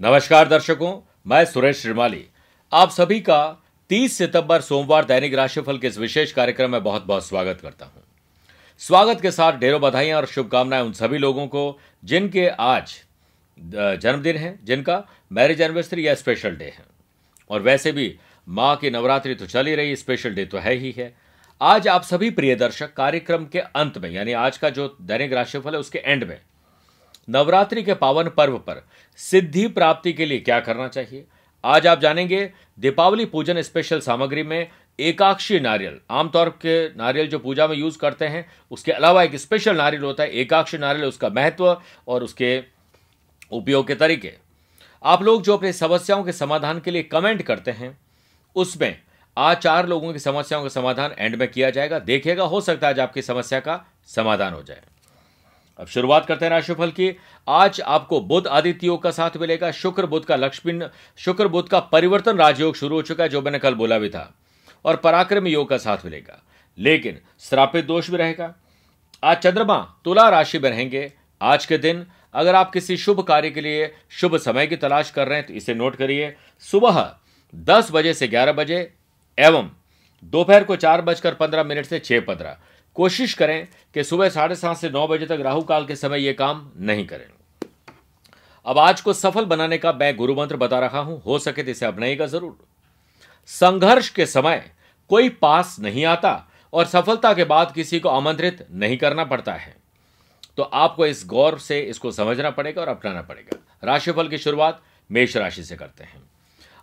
नमस्कार 0.00 0.48
दर्शकों, 0.48 0.92
मैं 1.26 1.44
सुरेश 1.44 1.80
श्रीमाली। 1.80 2.24
आप 2.72 2.90
सभी 2.90 3.18
का 3.20 3.62
30 3.90 4.16
सितंबर 4.18 4.60
सोमवार 4.60 5.04
दैनिक 5.04 5.34
राशिफल 5.34 5.78
के 5.78 5.86
इस 5.86 5.98
विशेष 5.98 6.32
कार्यक्रम 6.32 6.70
में 6.70 6.82
बहुत 6.82 7.04
बहुत 7.06 7.26
स्वागत 7.26 7.60
करता 7.60 7.86
हूँ। 7.86 8.02
स्वागत 8.80 9.20
के 9.20 9.30
साथ 9.30 9.58
ढेरों 9.58 9.80
बधाइयाँ 9.80 10.16
और 10.16 10.26
शुभकामनाएँ 10.26 10.82
उन 10.82 10.92
सभी 10.92 11.18
लोगों 11.18 11.46
को 11.46 11.78
जिनके 12.04 12.48
आज 12.48 12.94
जन्मदिन 13.58 14.36
है, 14.36 14.58
जिनका 14.64 15.04
मैरिज 15.32 15.60
एनिवर्सरी 15.60 16.06
या 16.06 16.14
स्पेशल 16.14 16.56
डे 16.56 16.64
है। 16.64 16.84
और 17.50 17.62
वैसे 17.62 17.92
भी 17.92 18.14
माँ 18.46 18.74
की 18.76 18.90
नवरात्रि 18.90 19.34
तो 19.34 19.46
चल 19.46 19.66
ही 19.66 19.74
रही, 19.74 19.96
स्पेशल 19.96 20.34
डे 20.34 20.44
तो 20.44 20.58
है 20.58 20.74
ही 20.74 20.94
है। 20.98 21.14
आज 21.60 21.88
आप 21.88 22.02
सभी 22.02 22.30
प्रिय 22.30 22.54
दर्शक, 22.56 22.94
कार्यक्रम 22.94 23.44
के 23.44 23.58
अंत 23.58 23.98
में, 23.98 24.10
यानी 24.10 24.32
आज 24.32 24.58
का 24.58 24.70
जो 24.70 24.96
दैनिक 25.02 25.32
राशिफल 25.32 25.74
है, 25.74 25.80
उसके 25.80 25.98
एंड 25.98 26.24
में 26.24 26.38
नवरात्रि 27.28 27.82
के 27.82 27.94
पावन 27.94 28.28
पर्व 28.28 28.58
पर 28.58 28.88
सिद्धि 29.16 29.68
प्राप्ति 29.68 30.12
के 30.12 30.26
लिए 30.26 30.38
क्या 30.38 30.60
करना 30.60 30.88
चाहिए? 30.88 31.24
आज 31.64 31.86
आप 31.86 32.00
जानेंगे, 32.00 32.52
दीपावली 32.78 33.24
पूजन 33.24 33.62
स्पेशल 33.62 34.00
सामग्री 34.00 34.42
में 34.42 34.68
एकाक्षी 35.00 35.60
नारियल। 35.60 36.00
आमतौर 36.10 36.48
के 36.48 36.88
नारियल 36.88 37.28
जो 37.28 37.38
पूजा 37.38 37.66
में 37.66 37.76
यूज़ 37.76 37.98
करते 37.98 38.24
हैं, 38.24 38.50
उसके 38.70 38.92
अलावा 38.92 39.22
एक 39.22 39.36
स्पेशल 39.36 39.76
नारियल 39.76 40.02
होता 40.02 40.22
है, 40.22 40.30
एकाक्षी 40.30 40.78
नारियल, 40.78 41.06
उसका 41.06 41.28
महत्व 41.28 41.82
और 42.08 42.22
उसके 42.22 42.62
उपयोग 43.52 43.86
के 43.86 43.94
तरीके। 43.94 44.32
आप 45.04 45.22
लोग 45.22 45.42
जो 45.42 45.56
अपनी 45.56 45.72
समस्याओं 45.72 46.24
के 46.24 46.32
समाधान 46.32 46.80
के 46.80 46.90
लिए 46.90 47.02
कमेंट 47.02 47.42
करते 47.42 47.70
हैं, 47.70 47.98
उसमें 48.56 49.00
आज 49.36 49.56
चार 49.56 49.88
लोगों 49.88 50.12
की 50.12 50.18
समस्याओं 50.18 50.62
का 50.62 50.68
समाधान 50.68 51.14
एंड 51.18 51.36
में 51.36 51.50
किया 51.50 51.70
जाएगा। 51.70 51.98
देखिएगा, 51.98 52.44
हो 52.44 52.60
सकता 52.60 52.86
है 52.86 52.94
आज 52.94 53.00
आपकी 53.00 53.22
समस्या 53.22 53.60
का 53.60 53.84
समाधान 54.06 54.52
हो 54.52 54.62
जाए। 54.62 54.82
अब 55.80 55.86
शुरुआत 55.86 56.26
करते 56.26 56.44
हैं 56.44 56.50
राशिफल 56.50 56.90
की। 56.90 57.16
आज 57.48 57.80
आपको 57.80 58.20
बुद्ध 58.20 58.46
आदित्य 58.46 58.86
योग 58.86 59.02
का 59.02 59.10
साथ 59.10 59.36
मिलेगा, 59.36 59.70
शुक्र 59.70 60.06
बुद्ध 60.06 60.26
का 60.26 60.36
लक्ष्मी, 60.36 60.80
शुक्र 61.16 61.48
बुद्ध 61.48 61.68
का 61.68 61.80
परिवर्तन 61.80 62.36
राजयोग 62.36 62.74
शुरू 62.74 62.96
हो 62.96 63.02
चुका 63.02 63.24
है, 63.24 63.30
जो 63.30 63.42
मैंने 63.42 63.58
कल 63.58 63.74
बोला 63.74 63.98
भी 63.98 64.08
था, 64.08 64.34
और 64.84 64.96
पराक्रम 64.96 65.46
योग 65.46 65.68
का 65.68 65.76
साथ 65.76 66.04
मिलेगा। 66.04 66.42
लेकिन 66.78 67.20
श्रापित 67.40 67.84
दोष 67.84 68.10
भी 68.10 68.16
रहेगा। 68.16 68.54
आज 69.24 69.36
चंद्रमा 69.36 69.78
तुला 70.04 70.28
राशि 70.28 70.58
में 70.58 70.70
रहेंगे। 70.70 71.12
आज 71.40 71.66
के 71.66 71.78
दिन 71.78 72.06
अगर 72.34 72.54
आप 72.54 72.70
किसी 72.72 72.96
शुभ 72.96 73.20
कार्य 73.20 73.50
के 73.50 73.60
लिए 73.60 73.94
शुभ 74.10 74.36
समय 74.36 74.66
की 74.66 74.76
तलाश 74.76 75.10
कर 75.10 75.28
रहे 75.28 75.38
हैं 75.38 75.46
तो 75.46 75.52
इसे 75.52 75.74
नोट 75.74 75.96
करिए। 75.96 76.36
सुबह 76.60 77.14
दस 77.54 77.88
बजे 77.92 78.14
से 78.14 78.28
ग्यारह 78.28 78.52
बजे 78.52 78.92
एवं 79.38 79.70
दोपहर 80.24 80.64
को 80.64 80.76
चार 80.76 81.02
बजकर 81.02 81.34
पंद्रह 81.34 81.64
मिनट 81.64 81.86
से 81.86 81.98
छह 81.98 82.20
पंद्रह। 82.20 82.56
कोशिश 83.00 83.34
करें 83.34 83.68
कि 83.94 84.04
सुबह 84.04 84.28
साढ़े 84.28 84.54
सात 84.54 84.76
से 84.76 84.88
नौ 84.90 85.06
बजे 85.08 85.26
तक 85.26 85.38
राहु 85.42 85.62
काल 85.62 85.84
के 85.86 85.96
समय 85.96 86.20
यह 86.20 86.32
काम 86.38 86.70
नहीं 86.78 87.06
करें। 87.06 87.24
अब 88.66 88.78
आज 88.78 89.00
को 89.00 89.12
सफल 89.12 89.44
बनाने 89.44 89.78
का 89.78 89.92
मैं 89.92 90.16
गुरु 90.16 90.34
मंत्र 90.34 90.56
बता 90.56 90.78
रहा 90.78 90.98
हूँ, 90.98 91.22
हो 91.22 91.38
सके 91.38 91.62
तो 91.62 91.70
इसे 91.70 91.86
अपनाइएगा 91.86 92.26
ज़रूर। 92.26 92.56
संघर्ष 93.48 94.08
के 94.08 94.26
समय 94.26 94.70
कोई 95.10 95.28
पास 95.40 95.76
नहीं 95.80 96.04
आता 96.04 96.32
और 96.72 96.86
सफलता 96.86 97.32
के 97.34 97.44
बाद 97.44 97.72
किसी 97.72 98.00
को 98.00 98.08
आमंत्रित 98.08 98.66
नहीं 98.72 98.96
करना 98.96 99.24
पड़ता 99.24 99.52
है। 99.54 99.74
तो 100.56 100.62
आपको 100.62 101.06
इस 101.06 101.24
गौर 101.26 101.58
से 101.58 101.80
इसको 101.80 102.12
समझना 102.12 102.50
पड़ेगा 102.50 102.82
और 102.82 102.88
अपनाना 102.88 103.22
पड़ेगा। 103.22 103.58
राशिफल 103.84 104.28
की 104.28 104.38
शुरुआत 104.38 104.82
मेष 105.10 105.36
राशि 105.36 105.64
से 105.64 105.76
करते 105.76 106.04
हैं। 106.04 106.22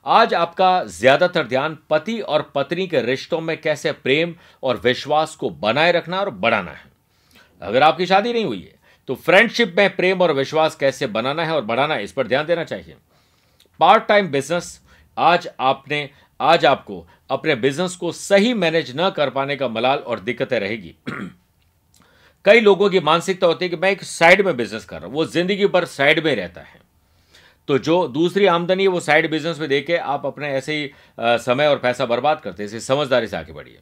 आज 0.08 0.34
आपका 0.34 0.84
ज़्यादातर 0.86 1.48
ध्यान 1.48 1.78
पति 1.90 2.20
और 2.22 2.42
पत्नी 2.56 2.86
के 2.88 3.02
रिश्तों 3.02 3.40
में 3.42 3.60
कैसे 3.62 3.92
प्रेम 3.92 4.34
और 4.64 4.80
विश्वास 4.84 5.36
को 5.36 5.50
बनाए 5.50 5.92
रखना 5.92 6.20
और 6.20 6.30
बढ़ाना 6.30 6.72
है। 6.72 6.86
अगर 7.62 7.84
आपकी 7.84 8.06
शादी 8.06 8.34
नहीं 8.34 8.46
हुई 8.46 8.60
है 8.60 8.76
तो 9.10 9.16
फ्रेंडशिप 9.16 9.74
में 9.78 9.96
प्रेम 9.96 10.22
और 10.22 10.34
विश्वास 10.34 10.76
कैसे 10.76 11.08
बनाना 11.08 11.46
है 11.46 11.56
और 11.56 11.66
बढ़ाना 11.66 11.94
है, 11.94 12.04
इस 12.04 12.12
पर 12.12 12.28
ध्यान 12.28 12.46
देना 12.46 12.64
चाहिए। 12.64 12.96
पार्ट 13.80 14.08
टाइम 14.08 14.28
बिज़नेस 14.28 14.80
आज 15.18 15.50
आपने, 15.60 16.10
आज 16.40 16.66
आपको 16.66 17.06
अपने 17.30 17.56
बिज़नेस 17.58 17.96
को 17.96 18.12
सही 18.14 18.54
मैनेज 18.56 18.94
न 18.96 19.10
कर 19.10 19.30
पाने 19.30 19.56
का 19.56 19.68
मलाल 19.68 19.98
और 19.98 20.20
दिक्कतें 20.20 20.60
रहेगी। 20.60 20.96
कई 22.46 22.60
लोगों 22.60 22.90
की 22.90 23.00
मानसिकता 23.02 23.48
होती 23.48 23.66
है 23.66 23.70
कि 23.70 23.76
मैं 23.76 23.92
एक 23.92 24.04
साइड 24.06 24.46
में 24.46 24.56
बिज़नेस 24.58 24.86
कर 24.86 24.98
रहा 24.98 25.06
हूँ, 25.06 25.16
वो 25.16 25.26
ज़िंदगी 25.28 25.66
भर 25.68 25.86
साइड 25.86 26.24
में 26.26 26.36
रहता 26.36 26.62
है। 26.62 26.87
तो 27.68 27.78
जो 27.78 28.08
दूसरी 28.08 28.46
आमदनी 28.46 28.84
है, 28.84 28.90
वो 28.90 29.00
साइड 29.00 29.30
बिज़नेस 29.32 29.60
में 29.60 29.70
देके 29.70 29.98
आप 29.98 30.26
अपने 30.26 30.50
ऐसे 30.50 30.76
ही 30.76 30.90
समय 31.20 31.68
और 31.68 31.78
पैसा 31.78 32.06
बर्बाद 32.06 32.40
करते 32.42 32.64
हैं। 32.64 32.68
इसे 32.68 32.80
समझदारी 32.80 33.28
से 33.28 33.38
आगे 33.38 33.54
बढ़िए। 33.54 33.80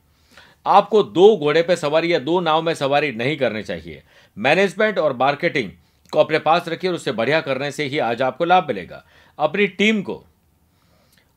आपको 0.65 1.03
दो 1.03 1.35
घोड़े 1.37 1.61
पे 1.61 1.75
सवारी 1.75 2.13
या 2.13 2.19
दो 2.19 2.39
नाव 2.39 2.61
में 2.61 2.73
सवारी 2.73 3.11
नहीं 3.11 3.37
करनी 3.37 3.63
चाहिए। 3.63 4.03
मैनेजमेंट 4.37 4.99
और 4.99 5.15
मार्केटिंग 5.17 5.71
को 6.13 6.19
अपने 6.19 6.39
पास 6.39 6.67
रखिए 6.67 6.89
और 6.89 6.95
उससे 6.95 7.11
बढ़िया 7.11 7.41
करने 7.41 7.71
से 7.71 7.85
ही 7.85 7.99
आज 7.99 8.21
आपको 8.21 8.45
लाभ 8.45 8.67
मिलेगा। 8.67 9.03
अपनी 9.39 9.67
टीम 9.67 10.01
को 10.01 10.23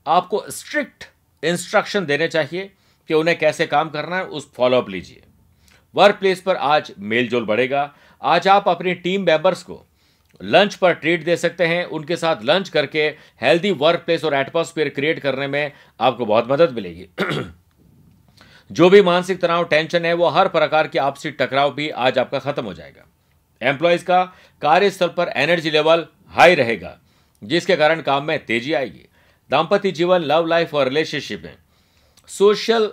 आपको 0.07 0.45
स्ट्रिक्ट 0.51 1.05
इंस्ट्रक्शन 1.43 2.07
देने 2.07 2.29
चाहिए 2.29 2.71
कि 3.09 3.15
उन्हें 3.15 3.39
कैसे 3.39 3.67
काम 3.67 3.89
करना 3.91 4.17
है, 4.17 4.25
उस 4.25 4.53
फॉलोअप 4.53 4.89
लीजिए। 4.89 5.23
वर्क 5.95 6.17
प्लेस 6.17 6.41
पर 6.41 6.57
आज 6.57 6.93
मेलजोल 6.99 7.45
बढ़ेगा। 7.45 7.93
आज 8.23 8.49
आप 8.49 8.69
अपनी 8.69 8.95
टीम 8.95 9.23
मेंबर्स 9.23 9.63
को 9.63 9.85
लंच 10.43 10.75
पर 10.75 10.93
ट्रीट 10.93 11.25
दे 11.25 11.37
सकते 11.37 11.67
हैं। 11.67 11.85
उनके 11.85 12.17
साथ 12.17 12.45
लंच 12.45 12.69
करके 12.69 13.03
हेल्दी 13.43 13.71
वर्क 13.71 14.01
प्लेस 14.01 14.25
और 14.25 14.35
एटमोस्फेयर 14.35 14.89
क्रिएट 14.89 15.19
करने 15.19 15.47
में 15.47 15.73
आपको 16.01 16.27
बहुत 16.27 16.51
मदद 16.51 16.73
मिलेगी। 16.73 17.07
जो 18.73 18.91
भी 18.91 19.03
मानसिक 19.03 19.41
तनाव 19.41 19.65
टेंशन 19.65 20.05
है, 20.05 20.13
वो 20.13 20.29
हर 20.29 20.49
प्रकार 20.49 20.89
की 20.89 20.99
आपसी 20.99 21.31
टकराव 21.31 21.75
भी 21.75 21.89
आज 21.91 22.19
आपका 22.19 22.39
खत्म 22.39 22.65
हो 22.65 22.75
जाएगा। 22.75 23.07
एम्प्लॉयज़ 23.63 24.05
का 24.05 24.23
कार्यस्थल 24.63 25.09
पर 25.09 25.29
एनर्जी 25.29 25.71
लेवल 25.71 26.07
हाई 26.29 26.55
रहेगा, 26.55 26.99
जिसके 27.43 27.77
कारण 27.77 28.01
काम 28.01 28.25
में 28.25 28.39
तेज़ी 28.45 28.73
आएगी। 28.73 29.05
दाम्पत्य 29.51 29.91
जीवन 29.91 30.21
लव 30.21 30.47
लाइफ 30.47 30.75
और 30.75 30.89
रिलेशनशिप 30.89 31.43
में। 31.45 31.57
सोशल 32.29 32.93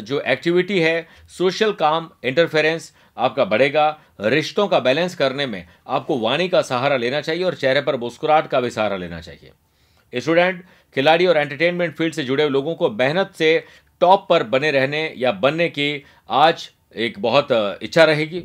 जो 0.00 0.20
एक्टिविटी 0.20 0.80
है 0.80 1.06
सोशल 1.28 1.72
काम 1.72 2.10
इंटरफेरेंस 2.24 2.92
आपका 3.16 3.44
बढ़ेगा, 3.44 3.88
रिश्तों 4.20 4.66
का 4.68 4.78
बैलेंस 4.80 5.14
करने 5.14 5.46
में 5.46 5.66
आपको 5.88 6.18
वाणी 6.18 6.48
का 6.48 6.62
सहारा 6.62 6.96
लेना 6.96 7.20
चाहिए 7.20 7.44
और 7.44 7.54
चेहरे 7.54 7.80
पर 7.80 7.96
मुस्कुराहट 7.96 8.46
का 8.46 8.60
भी 8.60 8.70
सहारा 8.70 8.96
लेना 8.96 9.20
चाहिए। 9.20 10.20
स्टूडेंट, 10.20 10.64
खिलाड़ी 10.96 11.26
और 11.26 11.36
एंटरटेनमेंट 11.36 11.94
फ़ील्ड 11.96 12.14
से 12.14 12.22
जुड़े 12.24 12.48
लोगों 12.48 12.74
को 12.74 12.90
मेहनत 12.90 13.32
से 13.34 13.64
टॉप 14.00 14.26
पर 14.30 14.42
बने 14.44 14.70
रहने 14.70 15.12
या 15.16 15.32
बनने 15.34 15.68
की 15.68 16.04
आज 16.30 16.68
एक 16.96 17.18
बहुत 17.18 17.48
इच्छा 17.82 18.04
रहेगी 18.04 18.42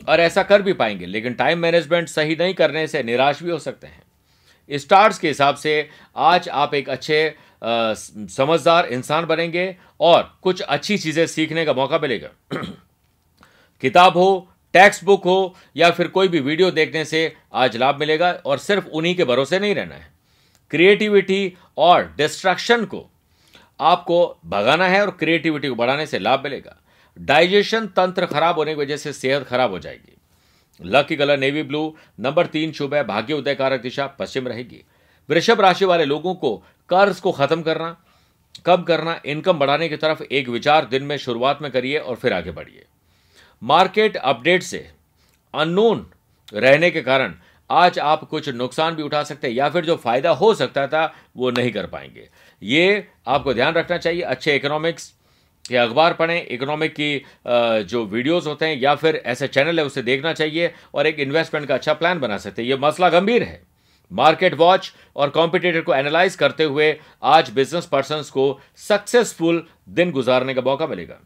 और 0.00 0.20
ऐसा 0.20 0.42
कर 0.42 0.62
भी 0.62 0.72
पाएँगे, 0.72 1.06
लेकिन 1.06 1.34
टाइम 1.34 1.58
मैनेजमेंट 1.58 2.08
सही 2.08 2.36
नहीं 2.36 2.54
करने 2.54 2.86
से 2.86 3.02
निराश 3.02 3.42
भी 3.42 3.50
हो 3.50 3.58
सकते 3.58 3.86
हैं। 3.86 4.02
स्टार्स 4.70 5.18
के 5.18 5.28
हिसाब 5.28 5.56
से 5.56 5.88
आज 6.16 6.48
आप 6.48 6.74
एक 6.74 6.88
अच्छे 6.90 7.34
समझदार 7.64 8.86
इंसान 8.86 9.24
बनेंगे 9.26 9.76
और 10.00 10.22
कुछ 10.42 10.60
अच्छी 10.60 10.98
चीज़ें 10.98 11.26
सीखने 11.26 11.64
का 11.64 11.72
मौका 11.72 11.98
मिलेगा। 11.98 12.28
किताब 13.82 14.16
हो 14.16 14.48
टेक्स्ट 14.74 15.04
बुक 15.04 15.24
हो, 15.24 15.54
या 15.76 15.90
फिर 15.90 16.08
कोई 16.08 16.28
भी 16.28 16.40
वीडियो 16.40 16.70
देखने 16.70 17.04
से 17.04 17.32
आज 17.54 17.76
लाभ 17.76 18.00
मिलेगा 18.00 18.30
और 18.46 18.58
सिर्फ़ 18.58 18.86
उन्हीं 18.86 19.14
के 19.16 19.24
भरोसे 19.24 19.58
नहीं 19.58 19.74
रहना 19.74 19.94
है। 19.94 20.10
क्रिएटिविटी 20.70 21.54
और 21.78 22.04
डिस्ट्रैक्शन 22.16 22.84
को 22.84 23.04
आपको 23.80 24.18
भगाना 24.46 24.86
है 24.88 25.00
और 25.02 25.10
क्रिएटिविटी 25.10 25.68
को 25.68 25.74
बढ़ाने 25.74 26.06
से 26.06 26.18
लाभ 26.18 26.42
मिलेगा। 26.44 26.76
डाइजेशन 27.16 27.86
तंत्र 27.86 28.26
खराब 28.26 28.58
होने 28.58 28.74
की 28.74 28.80
वजह 28.80 28.96
से 28.96 29.12
सेहत 29.12 29.46
खराब 29.46 29.70
हो 29.70 29.78
जाएगी। 29.78 30.16
Lucky 30.80 31.16
colour 31.16 31.38
navy 31.38 31.62
blue 31.62 31.94
number 32.20 32.46
तीन 32.46 32.72
शुभ 32.72 32.94
है, 32.94 33.04
भाग्य 33.04 33.34
उदय 33.34 33.54
कारक 33.54 33.80
दिशा, 33.80 34.06
पश्चिम 34.06 34.48
रहेगी। 34.48 34.82
वृषभ 35.28 35.60
राशि 35.60 35.84
वाले 35.84 36.04
लोगों 36.04 36.34
को 36.34 36.56
कर्ज 36.90 37.20
को 37.20 37.32
खत्म 37.32 37.62
करना 37.62 37.96
कब 38.66 38.84
करना 38.84 39.20
इनकम 39.26 39.58
बढ़ाने 39.58 39.88
की 39.88 39.96
तरफ़ 39.96 40.22
एक 40.22 40.48
विचार 40.48 40.84
दिन 40.84 41.02
में 41.02 41.16
शुरुआत 41.16 41.62
में 41.62 41.70
करिए 41.72 41.98
और 41.98 42.16
फिर 42.16 42.32
आगे 42.32 42.50
बढ़िए। 42.50 42.84
मार्केट 43.62 44.16
अपडेट 44.16 44.62
से 44.62 44.86
अननोन 45.54 46.06
रहने 46.52 46.90
के 46.90 47.00
कारण 47.02 47.34
आज 47.70 47.98
आप 47.98 48.22
कुछ 48.24 48.48
नुकसान 48.48 48.94
भी 48.94 49.02
उठा 49.02 49.22
सकते 49.22 49.48
हैं, 49.48 49.54
या 49.54 49.68
फिर 49.68 49.84
जो 49.84 49.96
फ़ायदा 49.96 50.30
हो 50.32 50.52
सकता 50.54 50.86
था, 50.86 51.12
वो 51.36 51.50
नहीं 51.50 51.70
कर 51.72 51.86
पाएँगे। 51.86 52.28
ये 52.62 53.06
आपको 53.26 53.54
ध्यान 53.54 53.74
रखना 53.74 53.96
चाहिए। 53.98 54.22
अच्छे 54.22 54.56
इकोनॉमिक्स 54.56 55.12
के 55.64 55.76
अखबार 55.76 56.12
पढ़ें 56.14 56.46
इकोनॉमिक 56.46 56.92
की 56.92 57.22
जो 57.84 58.04
वीडियोस 58.04 58.46
होते 58.46 58.66
हैं, 58.66 58.76
या 58.76 58.94
फिर 58.94 59.22
ऐसे 59.26 59.48
चैनल 59.48 59.78
है, 59.78 59.84
उसे 59.84 60.02
देखना 60.02 60.32
चाहिए 60.32 60.72
और 60.94 61.06
एक 61.06 61.20
इन्वेस्टमेंट 61.20 61.66
का 61.68 61.74
अच्छा 61.74 61.94
प्लान 61.94 62.20
बना 62.20 62.38
सकते 62.38 62.62
हैं। 62.62 62.68
ये 62.68 62.76
मसला 62.78 63.08
गंभीर 63.10 63.42
है। 63.42 63.60
मार्केट 64.10 64.54
वॉच 64.54 64.92
और 65.16 65.30
कॉम्पिटेटर 65.30 65.80
को 65.80 65.94
एनालाइज 65.94 66.34
करते 66.36 66.64
हुए 66.64 66.96
आज 67.24 67.50
बिज़नेस 67.50 67.86
पर्सन 67.86 68.22
को 68.32 68.60
सक्सेसफुल 68.78 69.66
दिन 69.88 70.10
गुजारने 70.10 70.54
का 70.54 70.62
मौका 70.62 70.86
मिलेगा। 70.86 71.20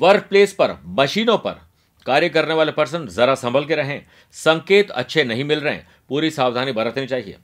वर्क 0.00 0.26
प्लेस 0.28 0.52
पर, 0.52 0.76
मशीनों 0.98 1.36
पर। 1.38 1.60
कार्य 2.06 2.28
करने 2.28 2.54
वाले 2.54 2.72
पर्सन 2.72 3.06
जरा 3.08 3.34
संभल 3.34 3.64
के 3.64 3.74
रहें। 3.74 4.00
संकेत 4.34 4.90
अच्छे 4.92 5.24
नहीं 5.24 5.44
मिल 5.44 5.60
रहे 5.60 5.74
हैं। 5.74 5.86
पूरी 6.08 6.30
सावधानी 6.30 6.72
बरतनी 6.72 7.06
चाहिए। 7.06 7.36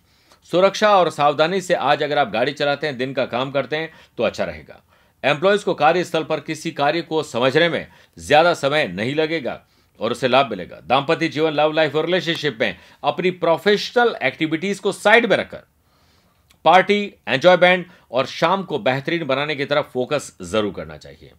सुरक्षा 0.50 0.97
और 0.99 1.11
सावधानी 1.11 1.61
से 1.61 1.75
आज 1.75 2.03
अगर 2.03 2.19
आप 2.19 2.31
गाड़ी 2.31 2.53
चलाते 2.53 2.87
हैं, 2.87 2.97
दिन 2.99 3.12
का 3.12 3.26
काम 3.26 3.50
करते 3.50 3.76
हैं 3.76 3.91
तो 4.19 4.25
अच्छा 4.25 4.44
रहेगा। 4.44 4.82
एम्प्लॉयज़ 5.25 5.64
को 5.64 5.75
कार्यस्थल 5.75 6.25
पर 6.25 6.41
किसी 6.41 6.70
कार्य 6.73 7.03
को 7.03 7.23
समझने 7.25 7.69
में 7.69 7.87
ज़्यादा 8.19 8.55
समय 8.55 8.87
नहीं 8.88 9.14
लगेगा 9.14 9.61
और 10.00 10.12
उसे 10.12 10.29
लाभ 10.29 10.50
मिलेगा। 10.50 10.81
दाम्पत्य 10.87 11.29
जीवन 11.29 11.52
लव 11.52 11.73
लाइफ 11.73 11.94
और 11.97 12.06
रिलेशनशिप 12.06 12.59
में 12.61 12.76
अपनी 13.05 13.31
प्रोफेशनल 13.32 14.17
एक्टिविटीज़ 14.23 14.81
को 14.81 14.93
साइड 14.94 15.26
में 15.26 15.37
रखकर 15.37 15.67
पार्टी 16.64 17.02
एंजॉयमेंट 17.29 17.87
और 18.11 18.26
शाम 18.29 18.62
को 18.62 18.79
बेहतरीन 18.81 19.25
बनाने 19.26 19.55
की 19.56 19.64
तरफ़ 19.64 19.87
फोकस 19.87 20.37
ज़रूर 20.43 20.73
करना 20.73 20.97
चाहिए। 20.97 21.32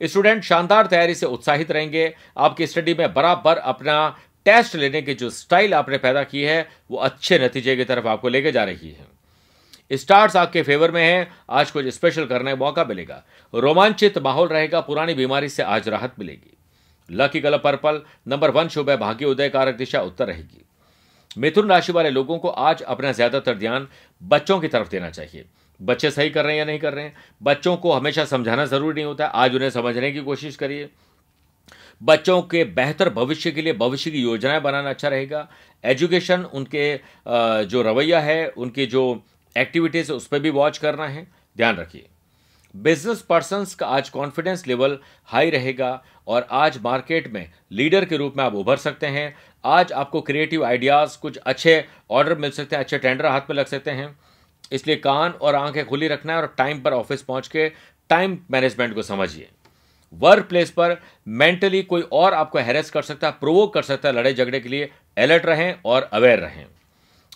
स्टूडेंट 0.00 0.42
शानदार 0.42 0.86
तैयारी 0.86 1.14
से 1.14 1.26
उत्साहित 1.26 1.70
रहेंगे। 1.70 2.14
आपकी 2.36 2.66
स्टडी 2.66 2.94
में 2.94 3.12
बराबर 3.14 3.56
अपना 3.56 4.16
टेस्ट 4.46 4.74
लेने 4.76 5.02
की 5.02 5.14
जो 5.14 5.30
स्टाइल 5.30 5.74
आपने 5.74 5.98
पैदा 5.98 6.22
की 6.24 6.42
है, 6.42 6.68
वो 6.90 6.98
अच्छे 6.98 7.38
नतीजे 7.38 7.76
की 7.76 7.84
तरफ़ 7.84 8.08
आपको 8.08 8.28
लेके 8.28 8.52
जा 8.52 8.64
रही 8.64 8.90
है। 8.90 9.96
स्टार्स 9.96 10.36
आपके 10.36 10.62
फेवर 10.62 10.90
में 10.90 11.02
है। 11.02 11.28
आज 11.50 11.70
कुछ 11.70 11.86
स्पेशल 11.86 12.26
करने 12.26 12.50
का 12.50 12.56
मौका 12.56 12.84
मिलेगा। 12.84 13.22
रोमांचित 13.54 14.18
माहौल 14.18 14.48
रहेगा। 14.48 14.80
पुरानी 14.80 15.14
बीमारी 15.14 15.48
से 15.48 15.62
आज 15.62 15.88
राहत 15.88 16.14
मिलेगी। 16.18 16.56
Lucky 17.08 17.40
colour 17.40 17.58
purple, 17.58 18.00
number 18.28 18.50
one 18.50 18.68
शुभ 18.68 18.90
है 18.90 18.96
भाग्य 18.96 19.24
उदय 19.24 19.48
कारक 19.48 19.74
दिशा 19.74 20.00
उत्तर 20.00 20.26
रहेगी। 20.26 20.64
मिथुन 21.36 21.68
राशि 21.70 21.92
वाले 21.92 22.10
लोगों 22.10 22.38
को 22.38 22.48
आज 22.48 22.82
अपना 22.82 23.12
ज़्यादातर 23.12 23.54
ध्यान 23.54 23.88
बच्चों 24.22 24.58
की 24.60 24.68
तरफ़ 24.68 24.88
देना 24.88 25.10
चाहिए। 25.10 25.44
बच्चे 25.82 26.10
सही 26.10 26.30
कर 26.30 26.44
रहे 26.44 26.52
हैं 26.52 26.58
या 26.58 26.64
नहीं 26.64 26.78
कर 26.78 26.92
रहे 26.94 27.04
हैं? 27.04 27.16
बच्चों 27.42 27.76
को 27.76 27.92
हमेशा 27.92 28.24
समझाना 28.24 28.64
ज़रूरी 28.66 28.94
नहीं 28.94 29.04
होता। 29.04 29.26
आज 29.26 29.54
उन्हें 29.54 29.70
समझने 29.70 30.10
की 30.12 30.20
कोशिश 30.20 30.56
करिए। 30.56 30.88
बच्चों 32.02 32.40
के 32.42 32.64
बेहतर 32.64 33.10
भविष्य 33.10 33.50
के 33.50 33.62
लिए 33.62 33.72
भविष्य 33.72 34.10
की 34.10 34.22
योजनाएँ 34.22 34.60
बनाना 34.60 34.90
अच्छा 34.90 35.08
रहेगा। 35.08 35.48
एजुकेशन 35.84 36.44
उनके 36.44 36.96
जो 37.64 37.82
रवैया 37.82 38.20
है, 38.20 38.48
उनकी 38.48 38.86
जो 38.86 39.22
एक्टिविटीज़, 39.56 40.12
उस 40.12 40.26
पर 40.26 40.38
भी 40.38 40.50
वॉच 40.50 40.78
करना 40.78 41.06
है। 41.08 41.26
ध्यान 41.56 41.76
रखिए। 41.76 42.06
बिज़नेस 42.74 43.20
पर्सनस 43.20 43.74
का 43.74 43.86
आज 43.86 44.08
कॉन्फिडेंस 44.08 44.66
लेवल 44.66 44.98
हाई 45.24 45.50
रहेगा 45.50 46.02
और 46.28 46.46
आज 46.50 46.78
मार्केट 46.82 47.32
में 47.32 47.50
लीडर 47.72 48.04
के 48.04 48.16
रूप 48.16 48.34
में 48.36 48.44
आप 48.44 48.54
उभर 48.54 48.76
सकते 48.76 49.06
हैं। 49.06 49.34
आज 49.64 49.92
आपको 49.92 50.20
क्रिएटिव 50.20 50.64
आइडियाज़ 50.64 51.18
कुछ 51.18 51.36
अच्छे 51.36 51.84
ऑर्डर 52.10 52.38
मिल 52.38 52.50
सकते 52.50 52.76
हैं, 52.76 52.82
अच्छे 52.82 52.98
टेंडर 52.98 53.26
हाथ 53.26 53.40
में 53.50 53.56
लग 53.56 53.66
सकते 53.66 53.90
हैं। 53.90 54.18
इसलिए 54.72 54.96
कान 54.96 55.30
और 55.32 55.54
आँखें 55.54 55.84
खुली 55.86 56.08
रखना 56.08 56.32
है 56.32 56.40
और 56.40 56.54
टाइम 56.58 56.80
पर 56.80 56.92
ऑफ़िस 56.92 57.22
पहुँच 57.22 57.48
के 57.48 57.68
टाइम 58.10 58.38
मैनेजमेंट 58.50 58.94
को 58.94 59.02
समझिए। 59.02 59.48
वर्क 60.12 60.44
प्लेस 60.44 60.70
पर 60.70 60.96
मेंटली 61.28 61.82
कोई 61.82 62.02
और 62.02 62.34
आपको 62.34 62.58
हैरेस 62.58 62.90
कर 62.90 63.02
सकता 63.02 63.26
है 63.26 63.32
प्रोवोक 63.32 63.74
कर 63.74 63.82
सकता 63.82 64.08
है 64.08 64.14
लड़ाई 64.14 64.34
झगड़े 64.34 64.60
के 64.60 64.68
लिए 64.68 64.90
अलर्ट 65.16 65.46
रहें 65.46 65.74
और 65.84 66.02
अवेयर 66.02 66.38
रहें। 66.38 66.66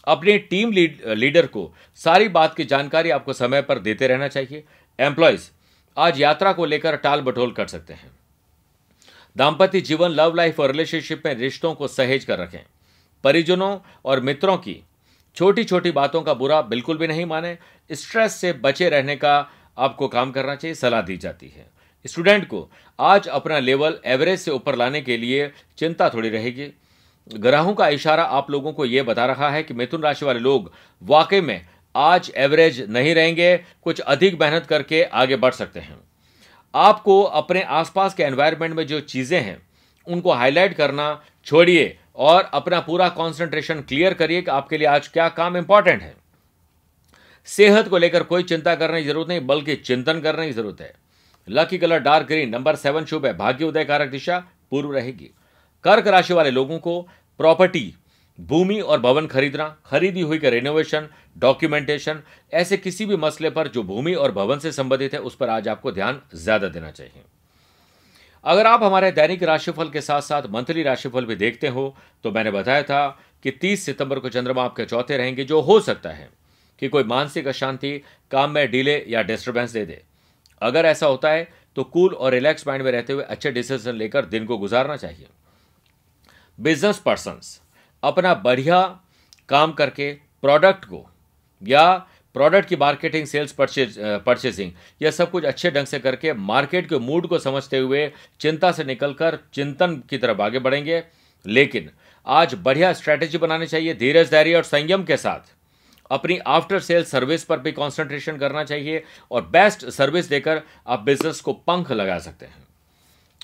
अपनी 0.04 0.38
टीम 0.38 0.72
लीड, 0.72 1.00
लीडर 1.06 1.46
को 1.46 1.72
सारी 1.94 2.28
बात 2.28 2.54
की 2.54 2.64
जानकारी 2.64 3.10
आपको 3.10 3.32
समय 3.32 3.62
पर 3.62 3.78
देते 3.78 4.06
रहना 4.06 4.28
चाहिए। 4.28 4.64
एम्प्लॉयज़ 4.98 5.50
आज 5.96 6.20
यात्रा 6.20 6.52
को 6.52 6.64
लेकर 6.64 6.96
टाल 6.96 7.20
बटोल 7.20 7.52
कर 7.52 7.66
सकते 7.66 7.94
हैं। 7.94 8.10
दाम्पत्य 9.36 9.80
जीवन 9.80 10.10
लव 10.10 10.34
लाइफ 10.34 10.60
और 10.60 10.70
रिलेशनशिप 10.70 11.22
में 11.26 11.34
रिश्तों 11.34 11.74
को 11.74 11.88
सहेज 11.88 12.24
कर 12.24 12.38
रखें। 12.38 12.62
परिजनों 13.24 13.78
और 14.04 14.20
मित्रों 14.20 14.56
की 14.56 14.82
छोटी 15.36 15.64
छोटी 15.64 15.90
बातों 15.90 16.22
का 16.22 16.34
बुरा 16.34 16.60
बिल्कुल 16.62 16.98
भी 16.98 17.06
नहीं 17.06 17.24
माने। 17.26 17.56
स्ट्रेस 17.90 18.34
से 18.34 18.52
बचे 18.52 18.88
रहने 18.88 19.16
का 19.16 19.50
आपको 19.78 20.08
काम 20.08 20.30
करना 20.30 20.54
चाहिए, 20.54 20.74
सलाह 20.74 21.02
दी 21.02 21.16
जाती 21.16 21.48
है। 21.48 21.66
स्टूडेंट 22.04 22.46
को 22.46 22.68
आज 22.98 23.28
अपना 23.28 23.58
लेवल 23.58 23.98
एवरेज 24.06 24.38
से 24.40 24.50
ऊपर 24.50 24.76
लाने 24.76 25.00
के 25.00 25.16
लिए 25.16 25.50
चिंता 25.78 26.08
थोड़ी 26.08 26.28
रहेगी। 26.28 26.72
ग्रहों 27.30 27.74
का 27.74 27.88
इशारा 27.88 28.22
आप 28.22 28.50
लोगों 28.50 28.72
को 28.72 28.84
यह 28.84 29.02
बता 29.02 29.26
रहा 29.26 29.50
है 29.50 29.62
कि 29.62 29.74
मिथुन 29.74 30.02
राशि 30.02 30.24
वाले 30.24 30.40
लोग 30.40 30.72
वाकई 31.02 31.40
में 31.40 31.66
आज 31.94 32.30
एवरेज 32.36 32.80
नहीं 32.90 33.14
रहेंगे, 33.14 33.56
कुछ 33.82 34.00
अधिक 34.00 34.40
मेहनत 34.40 34.66
करके 34.66 35.02
आगे 35.04 35.36
बढ़ 35.36 35.52
सकते 35.52 35.80
हैं। 35.80 35.98
आपको 36.74 37.22
अपने 37.22 37.62
आसपास 37.62 38.14
के 38.14 38.22
एनवायरनमेंट 38.22 38.74
में 38.74 38.86
जो 38.86 39.00
चीज़ें 39.00 39.40
हैं, 39.40 39.60
उनको 40.06 40.32
हाईलाइट 40.32 40.74
करना, 40.74 41.22
छोड़िए। 41.46 41.96
और 42.18 42.50
अपना 42.54 42.80
पूरा 42.80 43.08
कॉन्सेंट्रेशन 43.10 43.80
क्लियर 43.80 44.14
करिए 44.14 44.42
कि 44.42 44.50
आपके 44.50 44.78
लिए 44.78 44.86
आज 44.88 45.08
क्या 45.08 45.28
काम 45.30 45.56
इंपॉर्टेंट 45.56 46.02
है। 46.02 46.14
सेहत 47.48 47.88
को 47.88 47.98
लेकर 47.98 48.22
कोई 48.22 48.42
चिंता 48.42 48.74
करने 48.74 49.02
की 49.02 49.08
ज़रूरत 49.08 49.28
नहीं, 49.28 49.46
बल्कि 49.46 49.76
चिंतन 49.76 50.20
करने 50.20 50.46
की 50.46 50.52
ज़रूरत 50.52 50.80
है। 50.80 50.92
Lucky 51.48 51.78
colour 51.78 51.98
dark 52.00 52.26
green 52.26 52.48
number 52.48 52.76
seven 52.76 53.04
शुभ 53.04 53.26
है। 53.26 53.36
भाग्य 53.36 53.64
उदय 53.64 53.84
कारक 53.84 54.10
दिशा, 54.10 54.38
पूर्व 54.70 54.92
रहेगी। 54.92 55.30
कर्क 55.84 56.06
राशि 56.06 56.34
वाले 56.34 56.50
लोगों 56.50 56.78
को 56.78 57.00
प्रॉपर्टी 57.40 57.92
भूमि 58.38 58.78
और 58.80 59.00
भवन 59.00 59.26
खरीदना, 59.26 59.64
खरीदी 59.86 60.20
हुई 60.20 60.38
का 60.38 60.48
रिनोवेशन 60.48 61.08
डॉक्यूमेंटेशन 61.36 62.22
ऐसे 62.52 62.76
किसी 62.76 63.06
भी 63.06 63.16
मसले 63.16 63.50
पर 63.50 63.68
जो 63.68 63.82
भूमि 63.82 64.14
और 64.14 64.32
भवन 64.32 64.58
से 64.58 64.72
संबंधित 64.72 65.14
है, 65.14 65.20
उस 65.20 65.34
पर 65.36 65.48
आज 65.48 65.68
आपको 65.68 65.92
ध्यान 65.92 66.20
ज़्यादा 66.34 66.68
देना 66.68 66.90
चाहिए। 66.90 67.22
अगर 68.44 68.66
आप 68.66 68.82
हमारे 68.82 69.10
दैनिक 69.12 69.42
राशिफल 69.42 69.90
के 69.90 70.00
साथ 70.00 70.20
साथ 70.22 70.42
मंथली 70.50 70.82
राशिफल 70.82 71.24
भी 71.24 71.36
देखते 71.36 71.68
हो 71.68 71.94
तो 72.24 72.30
मैंने 72.30 72.50
बताया 72.50 72.82
था 72.82 73.08
कि 73.44 73.50
30 73.54 73.84
सितंबर 73.84 74.18
को 74.18 74.28
चंद्रमा 74.28 74.64
आपके 74.64 74.84
चौथे 74.84 75.16
रहेंगे, 75.16 75.44
जो 75.44 75.60
हो 75.60 75.78
सकता 75.80 76.10
है 76.10 76.28
कि 76.78 76.88
कोई 76.88 77.04
मानसिक 77.04 77.46
अशांति 77.48 77.90
काम 78.30 78.50
में 78.50 78.70
डिले 78.70 79.04
या 79.08 79.22
डिस्टर्बेंस 79.22 79.70
दे 79.70 79.84
दे। 79.86 80.02
अगर 80.62 80.86
ऐसा 80.86 81.06
होता 81.06 81.30
है 81.30 81.48
तो 81.76 81.84
कूल 81.84 82.14
और 82.14 82.32
रिलैक्स 82.32 82.66
माइंड 82.66 82.84
में 82.84 82.90
रहते 82.92 83.12
हुए 83.12 83.24
अच्छे 83.24 83.50
डिसीज़न 83.52 83.94
लेकर 83.94 84.24
दिन 84.24 84.46
को 84.46 84.58
गुजारना 84.58 84.96
चाहिए। 84.96 85.26
बिज़नेस 86.58 86.98
पर्सन 86.98 87.40
अपना 88.02 88.34
बढ़िया 88.36 88.80
काम 89.48 89.72
करके 89.72 90.12
प्रोडक्ट 90.42 90.84
को 90.84 91.06
या 91.62 92.06
प्रोडक्ट 92.34 92.68
की 92.68 92.76
मार्केटिंग 92.76 93.26
सेल्स 93.26 93.52
परचेज 93.52 93.94
परचेसिंग 94.26 94.72
यह 95.02 95.10
सब 95.10 95.30
कुछ 95.30 95.44
अच्छे 95.44 95.70
ढंग 95.70 95.86
से 95.86 95.98
करके 95.98 96.32
मार्केट 96.32 96.88
के 96.88 96.98
मूड 96.98 97.26
को 97.26 97.38
समझते 97.38 97.78
हुए 97.78 98.10
चिंता 98.40 98.72
से 98.72 98.84
निकलकर 98.84 99.38
चिंतन 99.54 99.96
की 100.10 100.18
तरफ़ 100.18 100.42
आगे 100.42 100.58
बढ़ेंगे। 100.58 101.02
लेकिन 101.44 101.90
आज 102.26 102.54
बढ़िया 102.54 102.92
स्ट्रैटेजी 102.92 103.38
बनानी 103.38 103.66
चाहिए 103.66 103.94
धीरज, 103.94 104.30
धैर्य 104.30 104.54
और 104.54 104.62
संयम 104.62 105.04
के 105.04 105.16
साथ। 105.16 105.52
अपनी 106.10 106.38
आफ्टर 106.38 106.80
सेल 106.80 107.04
सर्विस 107.04 107.44
पर 107.44 107.58
भी 107.58 107.72
कंसंट्रेशन 107.72 108.36
करना 108.36 108.64
चाहिए 108.64 109.02
और 109.30 109.46
बेस्ट 109.46 109.88
सर्विस 109.88 110.28
देकर 110.28 110.62
आप 110.86 111.00
बिज़नेस 111.00 111.40
को 111.40 111.52
पंख 111.52 111.90
लगा 111.92 112.18
सकते 112.18 112.46
हैं। 112.46 112.66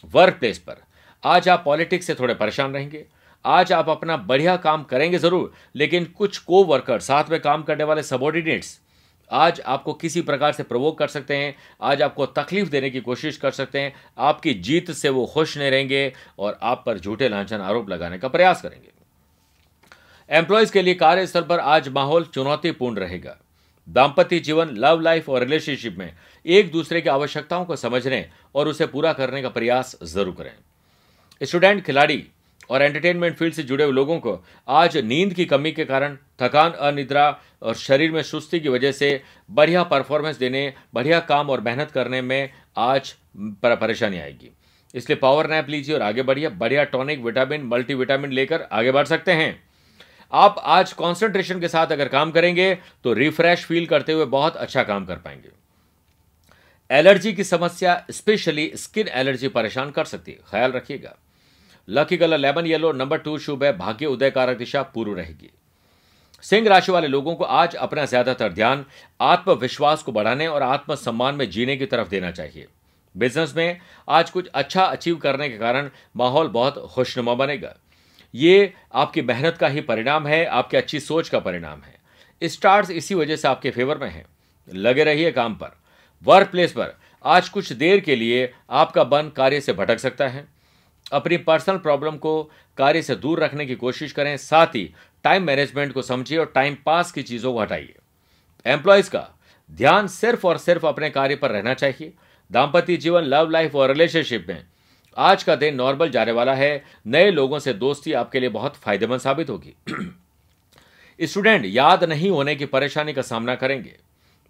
वर्क 0.04 0.34
प्लेस 0.34 0.58
पर 0.58 0.82
आज 1.24 1.48
आप 1.48 1.62
पॉलिटिक्स 1.64 2.06
से 2.06 2.14
थोड़े 2.14 2.34
परेशान 2.34 2.74
रहेंगे। 2.74 3.04
आज 3.46 3.72
आप 3.72 3.88
अपना 3.88 4.16
बढ़िया 4.18 4.56
काम 4.56 4.82
करेंगे 4.84 5.18
ज़रूर, 5.18 5.52
लेकिन 5.74 6.04
कुछ 6.16 6.38
को 6.38 6.62
वर्कर 6.64 7.00
साथ 7.00 7.30
में 7.30 7.40
काम 7.40 7.62
करने 7.62 7.84
वाले 7.84 8.02
सबॉर्डिनेट्स 8.04 8.78
आज 9.30 9.60
आपको 9.62 9.92
किसी 9.94 10.20
प्रकार 10.20 10.52
से 10.52 10.62
प्रवोक 10.62 10.98
कर 10.98 11.08
सकते 11.08 11.36
हैं, 11.36 11.54
आज 11.82 12.02
आपको 12.02 12.26
तकलीफ़ 12.28 12.68
देने 12.70 12.90
की 12.90 13.00
कोशिश 13.00 13.36
कर 13.36 13.50
सकते 13.50 13.80
हैं, 13.80 13.92
आपकी 14.18 14.54
जीत 14.56 14.90
से 14.92 15.08
वो 15.08 15.24
खुश 15.26 15.56
नहीं 15.58 15.70
रहेंगे 15.70 16.12
और 16.38 16.58
आप 16.62 16.82
पर 16.86 16.98
झूठे 16.98 17.28
लांछन 17.28 17.60
आरोप 17.60 17.88
लगाने 17.90 18.18
का 18.18 18.28
प्रयास 18.28 18.62
करेंगे। 18.62 18.90
एम्प्लॉयज़ 20.30 20.72
के 20.72 20.82
लिए 20.82 20.94
कार्यस्थल 20.96 21.42
पर 21.42 21.60
आज 21.60 21.88
माहौल 21.90 22.24
चुनौतीपूर्ण 22.24 22.98
रहेगा। 22.98 23.36
दाम्पत्य 23.88 24.38
जीवन 24.40 24.70
लव 24.76 25.00
लाइफ 25.00 25.28
और 25.28 25.40
रिलेशनशिप 25.40 25.98
में 25.98 26.12
एक 26.46 26.70
दूसरे 26.72 27.00
की 27.00 27.08
आवश्यकताओं 27.10 27.64
को 27.64 27.76
समझने 27.76 28.28
और 28.54 28.68
उसे 28.68 28.86
पूरा 28.86 29.12
करने 29.12 29.42
का 29.42 29.48
प्रयास 29.50 29.96
ज़रूर 30.04 30.34
करें। 30.38 30.52
स्टूडेंट 31.40 31.84
खिलाड़ी 31.84 32.24
और 32.70 32.82
एंटरटेनमेंट 32.82 33.36
फ़ील्ड 33.36 33.54
से 33.54 33.62
जुड़े 33.62 33.84
हुए 33.84 33.92
लोगों 33.92 34.18
को 34.20 34.38
आज 34.68 34.96
नींद 34.96 35.34
की 35.34 35.44
कमी 35.44 35.72
के 35.72 35.84
कारण 35.84 36.16
थकान, 36.40 36.70
अनिद्रा 36.70 37.40
और 37.62 37.74
शरीर 37.74 38.10
में 38.12 38.22
सुस्ती 38.22 38.60
की 38.60 38.68
वजह 38.68 38.92
से 38.92 39.22
बढ़िया 39.50 39.82
परफॉर्मेंस 39.84 40.38
देने, 40.38 40.72
बढ़िया 40.94 41.20
काम 41.20 41.50
और 41.50 41.60
मेहनत 41.60 41.90
करने 41.90 42.20
में 42.22 42.50
आज 42.76 43.14
परेशानी 43.64 44.18
आएगी। 44.18 44.50
इसलिए 44.94 45.16
पावर 45.16 45.48
नैप 45.50 45.68
लीजिए 45.68 45.94
और 45.94 46.02
आगे 46.02 46.22
बढ़िए। 46.22 46.48
बढ़िया 46.48 46.84
टॉनिक 46.84 47.20
विटामिन 47.20 47.62
मल्टीविटामिन 47.62 48.32
लेकर 48.32 48.62
आगे 48.62 48.92
बढ़ 48.92 49.06
सकते 49.06 49.32
हैं। 49.32 49.62
आप 50.32 50.56
आज 50.58 50.92
कंसंट्रेशन 50.92 51.60
के 51.60 51.68
साथ 51.68 51.86
अगर 51.86 52.08
काम 52.08 52.30
करेंगे 52.30 52.74
तो 53.04 53.12
रिफ्रेश 53.12 53.64
फील 53.64 53.86
करते 53.86 54.12
हुए 54.12 54.24
बहुत 54.26 54.56
अच्छा 54.56 54.82
काम 54.82 55.04
कर 55.06 55.16
पाएँगे। 55.16 55.50
एलर्जी 56.90 57.32
की 57.32 57.44
समस्या 57.44 58.04
स्पेशली 58.10 58.70
स्किन 58.76 59.08
एलर्जी 59.08 59.48
परेशान 59.48 59.90
कर 59.90 60.04
सकती 60.04 60.32
है। 60.32 60.38
ख्याल 60.50 60.72
रखिएगा। 60.72 61.14
Lucky 61.88 62.16
colour 62.16 62.38
lemon 62.38 62.66
yellow, 62.66 62.92
number 62.92 63.18
two 63.18 63.38
शुभ 63.38 63.64
है, 63.64 63.76
भाग्य 63.78 64.06
उदय 64.06 64.30
कारक 64.30 64.58
दिशा 64.58 64.82
पूर्व 64.84 65.14
रहेगी। 65.14 65.50
सिंह 66.44 66.68
राशि 66.68 66.92
वाले 66.92 67.08
लोगों 67.08 67.34
को 67.34 67.44
आज 67.44 67.74
अपना 67.74 68.04
ज़्यादातर 68.04 68.52
ध्यान 68.52 68.84
आत्मविश्वास 69.20 70.02
को 70.02 70.12
बढ़ाने 70.12 70.46
और 70.46 70.62
आत्मसम्मान 70.62 71.34
में 71.34 71.48
जीने 71.50 71.76
की 71.76 71.86
तरफ़ 71.86 72.08
देना 72.08 72.30
चाहिए। 72.30 72.66
बिज़नेस 73.14 73.54
में 73.56 73.80
आज 74.08 74.30
कुछ 74.30 74.46
अच्छा 74.46 74.82
अचीव 74.82 75.16
करने 75.16 75.48
के 75.48 75.58
कारण 75.58 75.90
माहौल 76.16 76.48
बहुत 76.48 76.78
खुशनुमा 76.94 77.34
बनेगा। 77.34 77.74
ये 78.34 78.72
आपकी 78.94 79.22
मेहनत 79.22 79.56
का 79.56 79.68
ही 79.68 79.80
परिणाम 79.80 80.26
है, 80.26 80.44
आपकी 80.44 80.76
अच्छी 80.76 81.00
सोच 81.00 81.28
का 81.28 81.38
परिणाम 81.38 81.82
है। 81.82 82.48
स्टार्स 82.48 82.90
इसी 82.90 83.14
वजह 83.14 83.36
से 83.36 83.48
आपके 83.48 83.70
फेवर 83.70 83.98
में 83.98 84.10
है। 84.10 84.24
लगे 84.68 85.04
रहिए 85.04 85.30
काम 85.32 85.54
पर। 85.54 85.76
वर्क 86.24 86.48
प्लेस 86.48 86.72
पर 86.72 86.96
आज 87.24 87.48
कुछ 87.48 87.72
देर 87.72 88.00
के 88.00 88.16
लिए 88.16 88.52
आपका 88.70 89.04
मन 89.04 89.30
कार्य 89.36 89.60
से 89.60 89.72
भटक 89.72 89.98
सकता 89.98 90.28
है। 90.28 90.46
अपनी 91.12 91.36
पर्सनल 91.36 91.78
प्रॉब्लम 91.78 92.16
को 92.16 92.50
कार्य 92.78 93.02
से 93.02 93.16
दूर 93.16 93.40
रखने 93.40 93.66
की 93.66 93.74
कोशिश 93.74 94.12
करें, 94.12 94.36
साथ 94.36 94.66
ही 94.66 94.94
टाइम 95.24 95.42
मैनेजमेंट 95.42 95.92
को 95.92 96.02
समझिए 96.02 96.38
और 96.38 96.52
टाइम 96.54 96.76
पास 96.86 97.12
की 97.12 97.22
चीज़ों 97.22 97.52
को 97.52 97.60
हटाइए। 97.60 97.94
एम्प्लॉयज़ 98.66 99.10
का 99.10 99.28
ध्यान 99.72 100.06
सिर्फ़ 100.06 100.46
और 100.46 100.58
सिर्फ़ 100.58 100.86
अपने 100.86 101.10
कार्य 101.10 101.36
पर 101.36 101.50
रहना 101.50 101.74
चाहिए। 101.74 102.12
दाम्पत्य 102.52 102.96
जीवन 102.96 103.22
लव 103.22 103.50
लाइफ 103.50 103.74
और 103.74 103.88
रिलेशनशिप 103.88 104.46
में 104.48 104.66
आज 105.16 105.42
का 105.42 105.56
दिन 105.56 105.74
नॉर्मल 105.74 106.10
जाने 106.10 106.32
वाला 106.32 106.54
है। 106.54 106.84
नए 107.06 107.30
लोगों 107.30 107.58
से 107.58 107.72
दोस्ती 107.72 108.12
आपके 108.12 108.40
लिए 108.40 108.48
बहुत 108.48 108.76
फ़ायदेमंद 108.76 109.20
साबित 109.20 109.50
होगी। 109.50 109.74
स्टूडेंट 111.26 111.64
याद 111.66 112.04
नहीं 112.04 112.30
होने 112.30 112.56
की 112.56 112.66
परेशानी 112.66 113.12
का 113.12 113.22
सामना 113.22 113.54
करेंगे। 113.54 113.96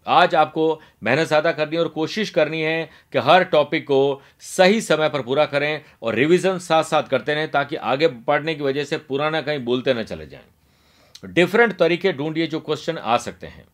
आज 0.06 0.34
आपको 0.34 0.80
मेहनत 1.02 1.26
ज़्यादा 1.26 1.52
करनी 1.52 1.76
है 1.76 1.82
और 1.82 1.88
कोशिश 1.88 2.30
करनी 2.30 2.60
है 2.62 2.88
कि 3.12 3.18
हर 3.18 3.44
टॉपिक 3.44 3.84
को 3.84 4.22
सही 4.40 4.80
समय 4.80 5.08
पर 5.08 5.22
पूरा 5.22 5.46
करें 5.46 5.82
और 6.02 6.14
रिवीजन 6.14 6.58
साथ 6.58 6.84
साथ 6.84 7.02
करते 7.02 7.34
रहें 7.34 7.50
ताकि 7.50 7.76
आगे 7.76 8.08
पढ़ने 8.26 8.54
की 8.54 8.62
वजह 8.62 8.84
से 8.84 8.96
पुराना 8.98 9.40
कहीं 9.40 9.64
भूलते 9.64 9.94
ना 9.94 10.02
चले 10.02 10.26
जाएँ। 10.26 11.32
डिफरेंट 11.34 11.76
तरीके 11.76 12.12
ढूंढिए 12.12 12.46
जो 12.46 12.60
क्वेश्चन 12.60 12.98
आ 12.98 13.16
सकते 13.18 13.46
हैं। 13.46 13.66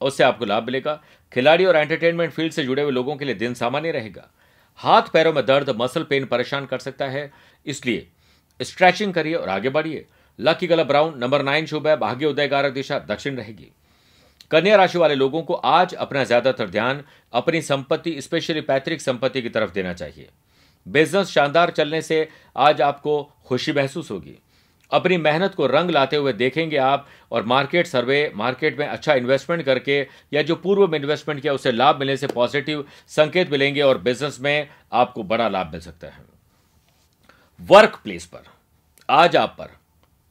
उससे 0.00 0.24
आपको 0.24 0.44
लाभ 0.44 0.64
मिलेगा। 0.64 1.00
खिलाड़ी 1.32 1.64
और 1.64 1.76
एंटरटेनमेंट 1.76 2.32
फ़ील्ड 2.32 2.52
से 2.52 2.64
जुड़े 2.64 2.82
हुए 2.82 2.92
लोगों 2.92 3.16
के 3.16 3.24
लिए 3.24 3.34
दिन 3.34 3.54
सामान्य 3.54 3.90
रहेगा। 3.90 4.28
हाथ 4.78 5.12
पैरों 5.12 5.32
में 5.32 5.44
दर्द 5.46 5.70
मसल 5.78 6.02
पेन 6.02 6.24
परेशान 6.26 6.66
कर 6.66 6.78
सकता 6.78 7.06
है। 7.06 7.30
इसलिए 7.66 8.06
स्ट्रेचिंग 8.60 9.14
करिए 9.14 9.34
और 9.34 9.48
आगे 9.48 9.68
बढ़िए। 9.68 10.06
Lucky 10.38 10.66
colour 10.66 10.84
brown 10.84 11.18
number 11.18 11.42
nine 11.42 11.66
शुभ 11.66 11.86
है। 11.86 11.96
भाग्य 11.96 12.26
उदय 12.26 12.48
कारक 12.48 12.72
दिशा 12.72 12.98
दक्षिण 13.08 13.36
रहेगी। 13.36 13.70
कन्या 14.52 14.76
राशि 14.76 14.98
वाले 14.98 15.14
लोगों 15.14 15.40
को 15.42 15.54
आज 15.54 15.92
अपना 15.94 16.22
ज़्यादातर 16.24 16.68
ध्यान 16.70 17.02
अपनी 17.32 17.60
संपत्ति 17.62 18.20
स्पेशली 18.20 18.60
पैतृक 18.60 19.00
संपत्ति 19.00 19.42
की 19.42 19.48
तरफ़ 19.48 19.72
देना 19.72 19.92
चाहिए। 19.92 20.28
बिज़नेस 20.86 21.28
शानदार 21.28 21.70
चलने 21.70 22.00
से 22.02 22.28
आज 22.56 22.80
आपको 22.82 23.22
खुशी 23.46 23.72
महसूस 23.72 24.10
होगी। 24.10 24.34
अपनी 24.90 25.16
मेहनत 25.16 25.54
को 25.54 25.66
रंग 25.66 25.90
लाते 25.90 26.16
हुए 26.16 26.32
देखेंगे 26.32 26.76
आप 26.78 27.06
और 27.32 27.44
मार्केट 27.44 27.86
सर्वे 27.86 28.32
मार्केट 28.34 28.78
में 28.78 28.86
अच्छा 28.86 29.14
इन्वेस्टमेंट 29.14 29.64
करके 29.66 30.00
या 30.32 30.42
जो 30.42 30.56
पूर्व 30.56 30.86
में 30.86 30.98
इन्वेस्टमेंट 30.98 31.40
किया 31.42 31.52
उसे 31.52 31.72
लाभ 31.72 31.98
मिलने 31.98 32.16
से 32.16 32.26
पॉजिटिव 32.28 32.84
संकेत 33.08 33.50
मिलेंगे 33.50 33.82
और 33.82 33.98
बिज़नेस 34.00 34.38
में 34.40 34.68
आपको 34.92 35.22
बड़ा 35.24 35.48
लाभ 35.48 35.70
मिल 35.72 35.80
सकता 35.80 36.06
है। 36.06 36.24
वर्क 37.60 37.98
प्लेस 38.04 38.26
पर, 38.26 38.42
आज 39.08 39.36
आप 39.36 39.56
पर 39.58 39.70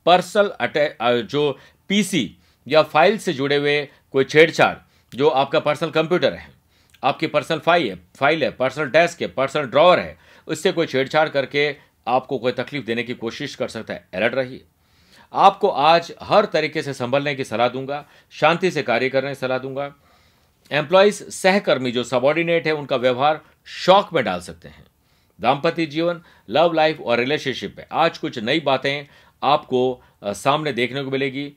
पर्सनल 0.05 1.21
जो 1.23 1.57
पीसी 1.89 2.23
या 2.71 2.81
फ़ाइल 2.83 3.17
से 3.17 3.33
जुड़े 3.33 3.55
हुए 3.55 3.81
कोई 4.13 4.23
छेड़छाड़, 4.23 4.75
जो 5.11 5.29
आपका 5.29 5.59
पर्सनल 5.59 5.89
कंप्यूटर 5.91 6.33
है, 6.33 6.49
आपकी 7.03 7.27
पर्सनल 7.27 7.59
फ़ाइल 7.59 7.89
है 7.89 7.95
फ़ाइल 8.17 8.43
है, 8.43 8.51
पर्सनल 8.51 8.89
डेस्क 8.89 9.21
है, 9.21 9.27
पर्सनल 9.29 9.65
ड्रॉवर 9.65 9.99
है, 9.99 10.17
उससे 10.47 10.71
कोई 10.71 10.85
छेड़छाड़ 10.85 11.27
करके 11.29 11.75
आपको 12.07 12.37
कोई 12.37 12.51
तकलीफ़ 12.53 12.85
देने 12.85 13.03
की 13.03 13.13
कोशिश 13.15 13.55
कर 13.55 13.67
सकता 13.67 13.93
है। 13.93 14.07
अलर्ट 14.13 14.35
रहिए। 14.35 14.63
आपको 15.33 15.69
आज 15.69 16.11
हर 16.21 16.45
तरीके 16.45 16.81
से 16.81 16.93
संभलने 16.93 17.33
की 17.35 17.43
सलाह 17.43 17.67
दूँगा, 17.69 18.05
शांति 18.33 18.71
से 18.71 18.83
कार्य 18.83 19.09
करने 19.09 19.29
की 19.29 19.35
सलाह 19.35 19.57
दूँगा। 19.57 19.93
एम्प्लॉयज़, 20.71 21.23
सहकर्मी 21.23 21.91
जो 21.91 22.03
सबॉर्डिनेट 22.03 22.67
है, 22.67 22.73
उनका 22.73 22.95
व्यवहार 22.95 23.39
शौक 23.67 24.13
में 24.13 24.23
डाल 24.23 24.39
सकते 24.41 24.67
हैं। 24.67 24.85
दाम्पत्य 25.39 25.85
जीवन, 25.85 26.21
लव 26.49 26.73
लाइफ 26.73 26.99
और 26.99 27.19
रिलेशनशिप 27.19 27.75
में 27.77 27.85
आज 27.93 28.17
कुछ 28.17 28.39
नई 28.39 28.59
बातें 28.59 29.05
आपको 29.41 30.01
सामने 30.25 30.73
देखने 30.73 31.03
को 31.03 31.11
मिलेगी। 31.11 31.51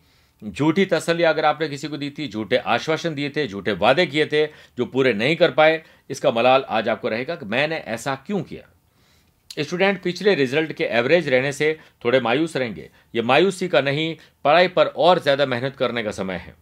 झूठी 0.44 0.84
तसली 0.84 1.22
अगर 1.22 1.44
आपने 1.44 1.68
किसी 1.68 1.88
को 1.88 1.96
दी 1.96 2.10
थी, 2.10 2.28
झूठे 2.28 2.56
आश्वासन 2.56 3.14
दिए 3.14 3.30
थे, 3.30 3.46
झूठे 3.48 3.72
वादे 3.72 4.06
किए 4.06 4.26
थे, 4.26 4.46
जो 4.46 4.86
पूरे 4.86 5.12
नहीं 5.12 5.36
कर 5.36 5.50
पाए, 5.50 5.82
इसका 6.10 6.30
मलाल 6.30 6.64
आज 6.68 6.88
आपको 6.88 7.08
रहेगा 7.08 7.34
कि 7.34 7.46
मैंने 7.46 7.76
ऐसा 7.76 8.14
क्यों 8.14 8.42
किया? 8.42 8.68
स्टूडेंट, 9.64 10.02
पिछले 10.02 10.34
रिज़ल्ट 10.34 10.72
के 10.72 10.84
एवरेज 10.84 11.28
रहने 11.28 11.52
से 11.52 11.78
थोड़े 12.04 12.20
मायूस 12.20 12.56
रहेंगे। 12.56 12.90
ये 13.14 13.22
मायूसी 13.22 13.68
का 13.68 13.80
नहीं, 13.80 14.16
पढ़ाई 14.44 14.68
पर 14.68 14.86
और 14.86 15.18
ज़्यादा 15.18 15.46
मेहनत 15.46 15.76
करने 15.76 16.02
का 16.02 16.10
समय 16.10 16.34
है। 16.34 16.54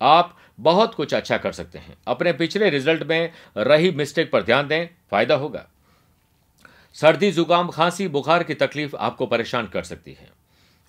आप 0.00 0.36
बहुत 0.60 0.94
कुछ 0.94 1.14
अच्छा 1.14 1.36
कर 1.36 1.52
सकते 1.52 1.78
हैं। 1.78 1.96
अपने 2.06 2.32
पिछले 2.32 2.70
रिज़ल्ट 2.70 3.02
में 3.02 3.32
रही 3.56 3.90
मिस्टेक 3.90 4.30
पर 4.30 4.42
ध्यान 4.42 4.68
दें, 4.68 4.88
फ़ायदा 5.10 5.34
होगा। 5.34 5.66
सर्दी, 6.96 7.30
जुकाम, 7.30 7.68
खांसी, 7.68 8.08
बुखार 8.08 8.42
की 8.42 8.54
तकलीफ़ 8.54 8.96
आपको 8.96 9.26
परेशान 9.26 9.66
कर 9.66 9.82
सकती 9.82 10.12
है। 10.12 10.28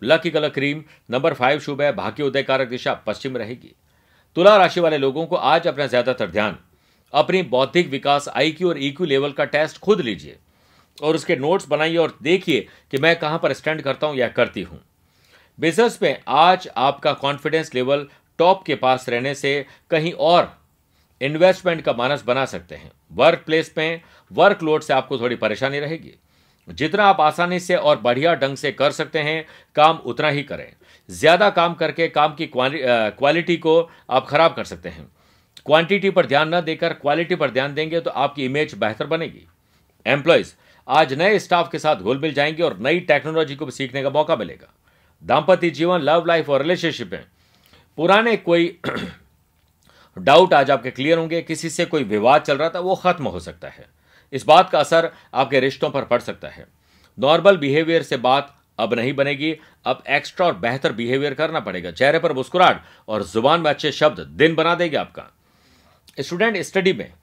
Lucky 0.02 0.30
colour 0.30 0.50
cream, 0.50 0.84
number 1.12 1.34
five 1.34 1.60
शुभ 1.60 1.82
है, 1.82 1.92
भाग्य 1.94 2.24
उदय 2.24 2.44
कारक 2.44 2.68
दिशा 2.68 2.94
पश्चिम 3.06 3.38
रहेगी। 3.38 3.74
तुला 4.38 4.56
राशि 4.58 4.80
वाले 4.80 4.98
लोगों 4.98 5.26
को 5.26 5.36
आज 5.36 5.68
अपना 5.68 5.88
ज़्यादातर 5.88 6.30
ध्यान, 6.32 6.58
अपनी 7.14 7.42
बौद्धिक 7.46 7.90
विकास 7.90 8.28
आईक्यू 8.30 8.70
और 8.70 8.84
ईक्यू 8.84 9.06
लेवल 9.06 9.32
का 9.32 9.46
टेस्ट 9.46 9.80
खुद 9.80 10.02
लीजिए। 10.02 10.38
और 10.98 11.16
उसके 11.16 11.36
नोट्स 11.36 11.68
बनाइए 11.68 11.98
और 11.98 12.18
देखिए 12.24 12.68
कि 12.92 12.98
मैं 12.98 13.16
कहाँ 13.16 13.40
पर 13.40 13.54
स्टैंड 13.54 13.82
करता 13.82 14.08
हूँ 14.08 14.16
या 14.18 14.28
करती 14.30 14.62
हूँ। 14.62 14.80
बिज़नेस 15.60 16.00
में 16.02 16.18
आज 16.28 16.68
आपका 16.78 17.14
कॉन्फिडेंस 17.16 17.74
लेवल 17.76 18.08
टॉप 18.40 18.64
के 18.64 18.76
पास 18.76 19.08
रहने 19.10 19.34
से 19.36 19.66
कहीं 19.92 20.14
और 20.14 20.56
इन्वेस्टमेंट 21.22 21.82
का 21.82 21.94
मानस 21.94 22.24
बना 22.24 22.46
सकते 22.46 22.76
हैं। 22.76 22.92
वर्क 23.12 23.44
प्लेस 23.46 23.74
में 23.78 24.02
वर्कलोड 24.32 24.82
से 24.82 24.94
आपको 24.94 25.20
थोड़ी 25.20 25.36
परेशानी 25.36 25.80
रहेगी। 25.80 26.14
जितना 26.68 27.04
आप 27.06 27.22
आसानी 27.22 27.60
से 27.60 27.76
और 27.76 28.00
बढ़िया 28.00 28.34
ढंग 28.36 28.58
से 28.58 28.72
कर 28.72 28.92
सकते 28.92 29.20
हैं, 29.20 29.46
काम 29.76 29.98
उतना 30.06 30.30
ही 30.30 30.44
करें। 30.44 30.72
ज़्यादा 31.10 31.50
काम 31.50 31.74
करके 31.74 32.08
काम 32.10 32.36
की 32.36 32.50
क्वालिटी 32.54 33.58
को 33.58 33.80
आप 34.10 34.28
खराब 34.28 34.54
कर 34.54 34.64
सकते 34.64 34.90
हैं। 34.90 35.08
क्वांटिटी 35.66 36.10
पर 36.10 36.26
ध्यान 36.26 36.54
न 36.56 36.62
देकर 36.62 36.94
क्वालिटी 36.94 37.36
पर 37.36 37.52
ध्यान 37.52 37.74
देंगे 37.74 38.00
तो 38.00 38.12
आपकी 38.12 38.46
इमेज 38.46 38.74
बेहतर 38.76 39.08
बनेगी। 39.08 39.48
एम्प्लॉयज़, 40.06 40.54
आज 40.88 41.14
नए 41.14 41.40
स्टाफ 41.40 41.70
के 41.72 41.80
साथ 41.80 41.96
घुल 41.96 42.20
मिल 42.20 42.34
जाएँगे 42.34 42.64
और 42.64 42.78
नई 42.80 43.00
टेक्नोलॉजी 43.00 43.56
को 43.56 43.66
भी 43.66 43.72
सीखने 43.72 44.04
का 44.04 44.10
मौका 44.10 44.36
मिलेगा। 44.36 44.74
दाम्पत्य 45.22 45.70
जीवन, 45.70 46.00
लव 46.00 46.26
लाइफ 46.26 46.50
और 46.50 46.62
रिलेशनशिप 46.62 47.12
में 47.14 47.24
पुराने 47.98 48.36
कोई 48.38 48.78
डाउट 50.18 50.54
आज 50.54 50.72
आपके 50.72 50.92
क्लियर 50.92 51.18
होंगे, 51.18 51.42
किसी 51.42 51.70
से 51.70 51.86
कोई 51.86 52.04
विवाद 52.06 52.42
चल 52.42 52.58
रहा 52.58 52.70
था, 52.70 52.80
वो 52.80 52.96
खत्म 52.96 53.24
हो 53.26 53.40
सकता 53.40 53.68
है। 53.68 53.86
इस 54.34 54.46
बात 54.46 54.70
का 54.70 54.80
असर 54.80 55.12
आपके 55.34 55.60
रिश्तों 55.60 55.90
पर 55.90 56.06
पड़ 56.06 56.22
सकता 56.22 56.48
है। 56.48 56.68
नॉर्मल 57.20 57.58
बिहेवियर 57.58 58.04
से 58.04 58.18
बात 58.18 58.54
अब 58.80 58.94
नहीं 58.94 59.14
बनेगी। 59.14 59.58
अब 59.86 60.04
एक्स्ट्रा 60.10 60.48
और 60.48 60.56
बेहतर 60.56 60.92
बिहेवियर 60.94 61.34
करना 61.34 61.60
पड़ेगा। 61.60 61.92
चेहरे 61.92 62.20
पर 62.20 62.34
मुस्कुराहट 62.34 62.82
और 63.08 63.24
ज़ुबान 63.24 63.62
में 63.62 63.70
अच्छे 63.70 63.92
शब्द 63.92 64.20
दिन 64.20 64.56
बना 64.56 64.76
देंगे 64.76 64.98
आपका। 64.98 65.24
स्टूडेंट 66.20 66.58
स्टडी 66.58 66.94
में, 66.94 67.14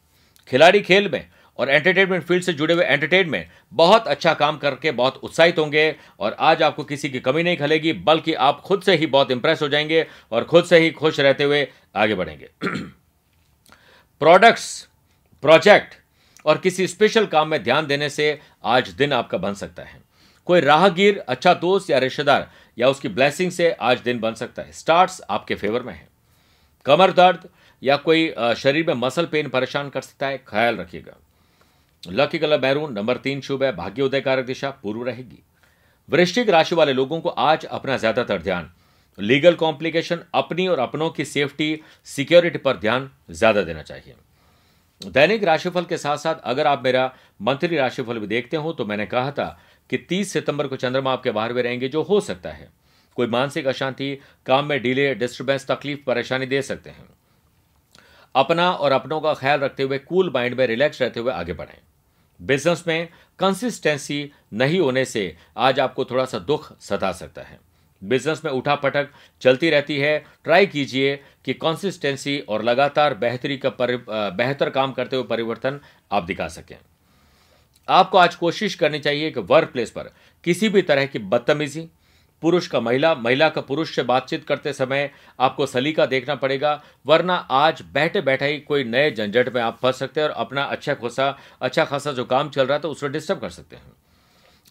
खिलाड़ी 0.49 0.81
खेल 0.81 1.09
में 1.09 1.29
और 1.59 1.71
एंटरटेनमेंट 1.71 2.25
फ़ील्ड 2.25 2.45
से 2.45 2.53
जुड़े 2.53 2.75
हुए 2.75 2.85
एंटरटेनमेंट 2.85 3.49
बहुत 3.73 4.07
अच्छा 4.07 4.35
काम 4.35 4.57
करके 4.59 4.91
बहुत 4.91 5.17
उत्साहित 5.17 5.59
होंगे 5.59 5.97
और 6.21 6.37
आज 6.39 6.63
आपको 6.63 6.85
किसी 6.85 7.11
की 7.11 7.21
कमी 7.21 7.43
नहीं 7.43 7.57
खलेगी, 7.57 7.93
बल्कि 7.93 8.35
आप 8.35 8.61
खुद 8.61 8.83
से 8.83 8.97
ही 8.97 9.07
बहुत 9.07 9.31
इंप्रेस 9.31 9.63
हो 9.63 9.69
जाएँगे 9.69 10.07
और 10.33 10.45
खुद 10.45 10.65
से 10.65 10.79
ही 10.79 10.91
खुश 10.91 11.21
रहते 11.21 11.45
हुए 11.45 11.69
आगे 11.97 12.15
बढ़ेंगे। 12.15 12.51
प्रोडक्ट्स 14.21 14.89
प्रोजेक्ट 15.43 15.95
और 16.45 16.59
किसी 16.59 16.87
स्पेशल 16.87 17.27
काम 17.27 17.49
में 17.49 17.63
ध्यान 17.63 17.87
देने 17.87 18.09
से 18.11 18.39
आज 18.67 18.89
दिन 18.91 19.13
आपका 19.13 19.39
बन 19.39 19.55
सकता 19.55 19.83
है। 19.83 20.03
कोई 20.47 20.61
राहगीर 20.61 21.19
अच्छा 21.29 21.55
दोस्त 21.57 21.91
या 21.91 21.99
रिश्तेदार 21.99 22.51
या 22.79 22.89
उसकी 22.89 23.09
ब्लेसिंग 23.11 23.51
से 23.53 23.71
आज 23.73 24.01
दिन 24.01 24.21
बन 24.21 24.35
सकता 24.35 24.63
है। 24.63 24.73
स्टार्ट्स 24.73 25.21
आपके 25.31 25.55
फेवर 25.55 25.83
में 25.83 25.93
है। 25.93 26.09
कमर 26.87 27.13
दर्द 27.13 27.49
या 27.83 27.97
कोई 27.99 28.29
शरीर 28.57 28.87
में 28.87 28.95
मसल 28.97 29.27
पेन 29.27 29.49
परेशान 29.49 29.89
कर 29.91 30.01
सकता 30.01 30.27
है। 30.27 30.39
ख्याल 30.49 30.77
रखिएगा। 30.77 31.17
लकी 32.03 32.39
कलर 32.39 32.61
मैरून 32.61 32.93
नंबर 32.93 33.17
तीन 33.17 33.41
शुभ 33.41 33.63
है। 33.63 33.75
भाग्य 33.77 34.03
उदय 34.03 34.21
कारक 34.21 34.47
दिशा 34.47 34.71
पूर्व 34.83 35.05
रहेगी। 35.05 35.43
वृश्चिक 36.09 36.51
राशि 36.51 36.75
वाले 36.75 36.93
लोगों 36.93 37.21
को 37.21 37.29
आज 37.29 37.65
अपना 37.67 37.97
ज़्यादातर 37.97 38.43
ध्यान। 38.43 38.71
लीगल 39.19 39.55
कॉम्प्लिकेशन 39.55 40.21
अपनी 40.35 40.67
और 40.69 40.79
अपनों 40.79 41.09
की 41.11 41.25
सेफ्टी 41.25 41.81
सिक्योरिटी 42.07 42.59
पर 42.59 42.77
ध्यान 42.77 43.11
ज़्यादा 43.31 43.63
देना 43.63 43.83
चाहिए। 43.83 44.15
दैनिक 45.07 45.45
राशिफल 45.45 45.85
के 45.85 45.99
साथ 45.99 46.17
साथ 46.17 46.35
अगर 46.45 46.67
आप 46.67 46.83
मेरा 46.85 47.15
मंथली 47.43 47.77
राशिफल 47.77 48.19
भी 48.19 48.27
देखते 48.27 48.57
हो 48.57 48.73
तो 48.73 48.85
मैंने 48.85 49.07
कहा 49.07 49.31
था 49.31 49.61
कि 49.91 49.97
30 49.99 50.33
सितंबर 50.33 50.67
को 50.67 50.77
चंद्रमा 50.77 51.13
आपके 51.13 51.31
बाहर 51.31 51.53
में 51.53 51.63
रहेंगे, 51.63 51.89
जो 51.89 52.03
हो 52.03 52.21
सकता 52.21 52.51
है। 52.51 52.69
कोई 53.17 53.27
मानसिक 53.27 53.67
अशांति, 53.67 54.19
काम 54.47 54.67
में 54.67 54.83
डिले 54.83 55.15
डिस्टर्बेंस 55.15 55.67
तकलीफ़, 55.67 56.01
परेशानी 56.07 56.47
दे 56.47 56.63
सकते 56.63 56.91
हैं। 56.91 57.09
अपना 58.35 58.71
और 58.73 58.93
अपनों 58.93 59.21
का 59.21 59.35
ख्याल 59.35 59.61
रखते 59.61 59.83
हुए 59.83 59.99
कूल 59.99 60.31
माइंड 60.35 60.59
में 60.59 60.67
रिलैक्स 60.67 61.03
रहते 61.03 61.21
हुए 61.21 61.33
आगे 61.33 61.53
बढ़ें। 61.53 61.79
बिज़नेस 62.43 62.85
में 62.87 63.09
कंसिस्टेंसी 63.39 64.33
नहीं 64.53 64.81
होने 64.81 65.05
से 65.05 65.37
आज 65.57 65.81
आपको 65.81 66.05
थोड़ा 66.05 66.25
सा 66.25 66.39
दुख 66.39 66.81
सता 66.81 67.13
सकता 67.13 67.43
है। 67.43 67.74
बिज़नेस 68.03 68.45
में 68.45 68.51
उठा 68.53 68.75
पटक 68.75 69.09
चलती 69.43 69.71
रहती 69.71 69.99
है। 69.99 70.19
ट्राई 70.45 70.67
कीजिए 70.67 71.17
कि 71.45 71.55
कंसिस्टेंसी 71.55 72.39
और 72.39 72.63
लगातार 72.63 73.15
बेहतरी 73.17 73.57
का 73.57 73.73
बेहतर 73.79 74.71
काम 74.71 74.93
करते 74.93 75.17
हुए 75.17 75.27
परिवर्तन 75.27 75.81
आप 76.13 76.23
दिखा 76.23 76.49
सकें। 76.49 76.77
आपको 77.89 78.19
आज 78.19 78.35
कोशिश 78.35 78.75
करनी 78.75 78.99
चाहिए 78.99 79.31
कि 79.31 79.41
वर्क 79.43 79.73
प्लेस 79.73 79.91
पर 79.91 80.13
किसी 80.45 80.69
भी 80.69 80.83
तरह 80.83 81.07
की 81.07 81.19
बदतमीजी, 81.19 81.89
पुरुष 82.43 82.67
का 82.67 82.81
महिला 82.81 83.15
महिला 83.15 83.49
का 83.49 83.61
पुरुष 83.61 83.95
से 83.95 84.03
बातचीत 84.03 84.45
करते 84.45 84.73
समय 84.73 85.11
आपको 85.39 85.67
सलीका 85.67 86.07
देखना 86.07 86.35
पड़ेगा, 86.35 86.83
वरना 87.07 87.35
आज 87.35 87.83
बैठे 87.93 88.21
बैठे 88.21 88.47
ही 88.47 88.59
कोई 88.61 88.85
नए 88.85 89.11
झंझट 89.11 89.55
में 89.55 89.61
आप 89.63 89.79
फंस 89.83 89.99
सकते 89.99 90.21
हैं 90.21 90.29
और 90.29 90.35
अपना 90.37 90.63
अच्छा 90.65 90.95
खासा 90.95 91.37
अच्छा 91.61 91.85
खासा 91.85 92.13
जो 92.13 92.25
काम 92.25 92.51
चल 92.51 92.67
रहा 92.67 92.79
था 92.79 92.89
उसमें 92.89 93.13
डिस्टर्ब 93.13 93.41
कर 93.41 93.51
सकते 93.51 93.77
हैं। 93.77 93.93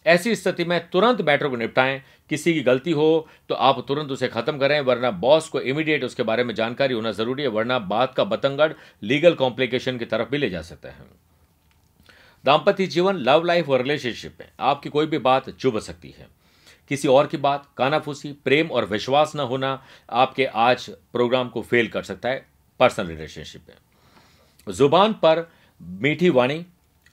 ऐसी 0.06 0.34
स्थिति 0.36 0.64
में 0.64 0.78
तुरंत 0.90 1.20
मैटर 1.20 1.48
को 1.48 1.56
निपटाएँ। 1.56 2.02
किसी 2.30 2.52
की 2.54 2.60
गलती 2.60 2.90
हो 2.90 3.28
तो 3.48 3.54
आप 3.54 3.84
तुरंत 3.88 4.10
उसे 4.10 4.28
खत्म 4.28 4.58
करें, 4.58 4.80
वरना 4.80 5.10
बॉस 5.10 5.48
को 5.48 5.60
इमीडिएट 5.62 6.04
उसके 6.04 6.22
बारे 6.22 6.44
में 6.44 6.54
जानकारी 6.54 6.94
होना 6.94 7.12
ज़रूरी 7.12 7.42
है, 7.42 7.48
वरना 7.48 7.78
बात 7.78 8.14
का 8.14 8.24
बतंगड़ 8.24 8.72
लीगल 9.02 9.34
कॉम्प्लिकेशन 9.34 9.98
की 9.98 10.04
तरफ़ 10.04 10.28
भी 10.28 10.38
ले 10.38 10.50
जा 10.50 10.62
सकता 10.62 10.88
है। 10.88 11.06
दाम्पत्य 12.44 12.86
जीवन 12.86 13.16
लव 13.18 13.44
लाइफ 13.44 13.68
और 13.68 13.82
रिलेशनशिप 13.82 14.36
में 14.40 14.48
आपकी 14.60 14.88
कोई 14.88 15.06
भी 15.06 15.18
बात 15.20 15.50
चुभ 15.50 15.78
सकती 15.78 16.14
है। 16.18 16.26
किसी 16.90 17.08
और 17.08 17.26
की 17.26 17.36
बात, 17.36 17.68
कानाफूसी, 17.76 18.32
प्रेम 18.34 18.70
और 18.70 18.84
विश्वास 18.84 19.32
न 19.36 19.40
होना 19.40 19.82
आपके 20.12 20.44
आज 20.46 20.88
प्रोग्राम 21.12 21.48
को 21.48 21.62
फेल 21.62 21.88
कर 21.88 22.02
सकता 22.02 22.28
है 22.28 22.46
पर्सनल 22.80 23.06
रिलेशनशिप 23.06 23.62
में। 23.68 24.74
ज़ुबान 24.74 25.12
पर 25.14 25.48
मीठी 25.80 26.30
वाणी, 26.30 26.64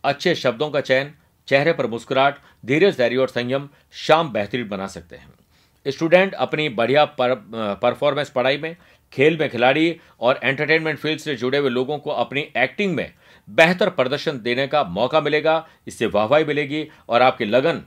अच्छे 0.03 0.35
शब्दों 0.35 0.69
का 0.69 0.81
चयन 0.81 1.13
चेहरे 1.47 1.73
पर 1.73 1.87
मुस्कुराहट 1.87 2.35
धीरज 2.65 2.97
धैर्य 2.97 3.17
और 3.17 3.27
संयम 3.27 3.69
शाम 3.95 4.31
बेहतरीन 4.33 4.67
बना 4.69 4.87
सकते 4.87 5.15
हैं। 5.15 5.91
स्टूडेंट 5.91 6.33
अपनी 6.33 6.67
बढ़िया 6.69 7.05
पर, 7.05 7.33
परफॉर्मेंस 7.81 8.29
पढ़ाई 8.29 8.57
में 8.57 8.75
खेल 9.13 9.37
में 9.37 9.49
खिलाड़ी 9.49 9.95
और 10.19 10.39
एंटरटेनमेंट 10.43 10.99
फ़ील्ड 10.99 11.19
से 11.19 11.35
जुड़े 11.35 11.57
हुए 11.57 11.69
लोगों 11.69 11.97
को 11.97 12.11
अपनी 12.11 12.41
एक्टिंग 12.57 12.93
में 12.95 13.11
बेहतर 13.47 13.89
प्रदर्शन 13.89 14.39
देने 14.39 14.67
का 14.67 14.83
मौका 14.83 15.21
मिलेगा 15.21 15.65
इससे 15.87 16.05
वाहवाही 16.05 16.45
मिलेगी 16.45 16.87
और 17.09 17.21
आपकी 17.21 17.45
लगन 17.45 17.81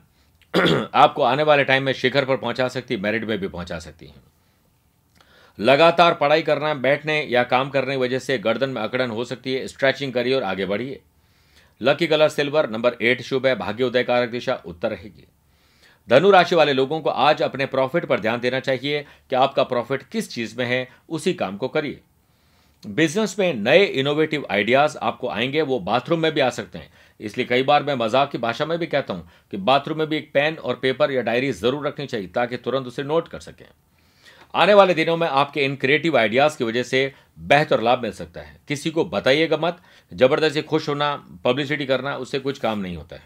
आपको 0.94 1.22
आने 1.22 1.42
वाले 1.42 1.64
टाइम 1.64 1.82
में 1.82 1.92
शिखर 1.92 2.24
पर 2.24 2.36
पहुँचा 2.36 2.68
सकती 2.68 2.96
मेरिट 2.96 3.24
में 3.24 3.38
भी 3.38 3.48
पहुँचा 3.48 3.78
सकती 3.78 4.06
है। 4.06 4.14
लगातार 5.58 6.14
पढ़ाई 6.14 6.42
करना 6.42 6.74
बैठने 6.74 7.20
या 7.22 7.42
काम 7.44 7.70
करने 7.70 7.94
की 7.94 8.00
वजह 8.00 8.18
से 8.18 8.38
गर्दन 8.38 8.70
में 8.70 8.80
अकड़न 8.82 9.10
हो 9.10 9.24
सकती 9.24 9.54
है 9.54 9.66
स्ट्रेचिंग 9.68 10.12
करिए 10.12 10.34
और 10.34 10.42
आगे 10.42 10.66
बढ़िए। 10.66 11.00
Lucky 11.80 12.06
colour 12.06 12.28
silver 12.28 12.70
number 12.70 12.96
eight 13.02 13.22
शुभ 13.22 13.46
है 13.46 13.54
भाग्य 13.56 13.84
उदय 13.84 14.02
कारक 14.02 14.30
दिशा, 14.30 14.54
उत्तर 14.66 14.90
रहेगी 14.90 15.26
धनु 16.08 16.30
राशि 16.30 16.54
वाले 16.54 16.72
लोगों 16.72 17.00
को 17.00 17.10
आज 17.10 17.42
अपने 17.42 17.66
प्रॉफिट 17.66 18.04
पर 18.04 18.20
ध्यान 18.20 18.40
देना 18.40 18.60
चाहिए 18.60 19.04
कि 19.30 19.36
आपका 19.36 19.62
प्रॉफिट 19.62 20.02
किस 20.02 20.30
चीज़ 20.30 20.58
में 20.58 20.64
है, 20.66 20.88
उसी 21.08 21.32
काम 21.34 21.56
को 21.56 21.68
करिए। 21.68 22.00
बिज़नेस 22.84 23.38
में 23.38 23.54
नए 23.54 23.84
इनोवेटिव 23.84 24.46
आइडियाज़ 24.50 24.96
आपको 24.98 25.28
आएँगे, 25.28 25.62
वो 25.62 25.78
बाथरूम 25.80 26.20
में 26.20 26.32
भी 26.32 26.40
आ 26.40 26.48
सकते 26.50 26.78
हैं। 26.78 26.90
इसलिए 27.20 27.46
कई 27.46 27.62
बार 27.62 27.82
मैं 27.82 27.94
मज़ाक 27.94 28.30
की 28.30 28.38
भाषा 28.38 28.66
में 28.66 28.78
भी 28.78 28.86
कहता 28.86 29.14
हूँ 29.14 29.28
कि 29.50 29.56
बाथरूम 29.56 29.98
में 29.98 30.06
भी 30.06 30.16
एक 30.16 30.30
पेन 30.34 30.56
और 30.56 30.74
पेपर 30.74 31.10
या 31.10 31.22
डायरी 31.22 31.52
ज़रूर 31.52 31.86
रखनी 31.86 32.06
चाहिए, 32.06 32.26
ताकि 32.26 32.56
तुरंत 32.56 32.86
उसे 32.86 33.02
नोट 33.02 33.28
कर 33.28 33.40
सकें। 33.40 33.66
आने 34.54 34.74
वाले 34.74 34.94
दिनों 34.94 35.16
में 35.16 35.28
आपके 35.28 35.64
इन 35.64 35.76
क्रिएटिव 35.76 36.18
आइडियाज़ 36.18 36.58
की 36.58 36.64
वजह 36.64 36.82
से 36.82 37.14
बेहतर 37.38 37.80
लाभ 37.80 38.02
मिल 38.02 38.12
सकता 38.12 38.40
है। 38.40 38.60
किसी 38.68 38.90
को 38.90 39.04
बताइएगा 39.04 39.56
मत। 39.56 39.78
ज़बरदस्ती 40.14 40.62
खुश 40.62 40.88
होना 40.88 41.28
पब्लिसिटी 41.44 41.86
करना, 41.86 42.16
उससे 42.16 42.38
कुछ 42.38 42.58
काम 42.58 42.78
नहीं 42.78 42.96
होता 42.96 43.16
है। 43.16 43.22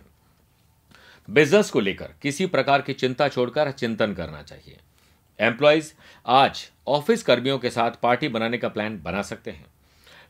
बिज़नेस 1.30 1.70
को 1.70 1.80
लेकर 1.80 2.08
किसी 2.22 2.46
प्रकार 2.46 2.82
की 2.82 2.92
चिंता 2.92 3.28
छोड़कर 3.28 3.70
चिंतन 3.70 4.12
करना 4.12 4.42
चाहिए। 4.42 4.76
एम्प्लॉयज़ 5.40 5.92
आज 6.26 6.70
ऑफ़िस 6.86 7.22
कर्मियों 7.22 7.58
के 7.58 7.70
साथ 7.70 7.90
पार्टी 8.02 8.28
बनाने 8.28 8.58
का 8.58 8.68
प्लान 8.68 9.00
बना 9.02 9.22
सकते 9.22 9.50
हैं। 9.50 9.66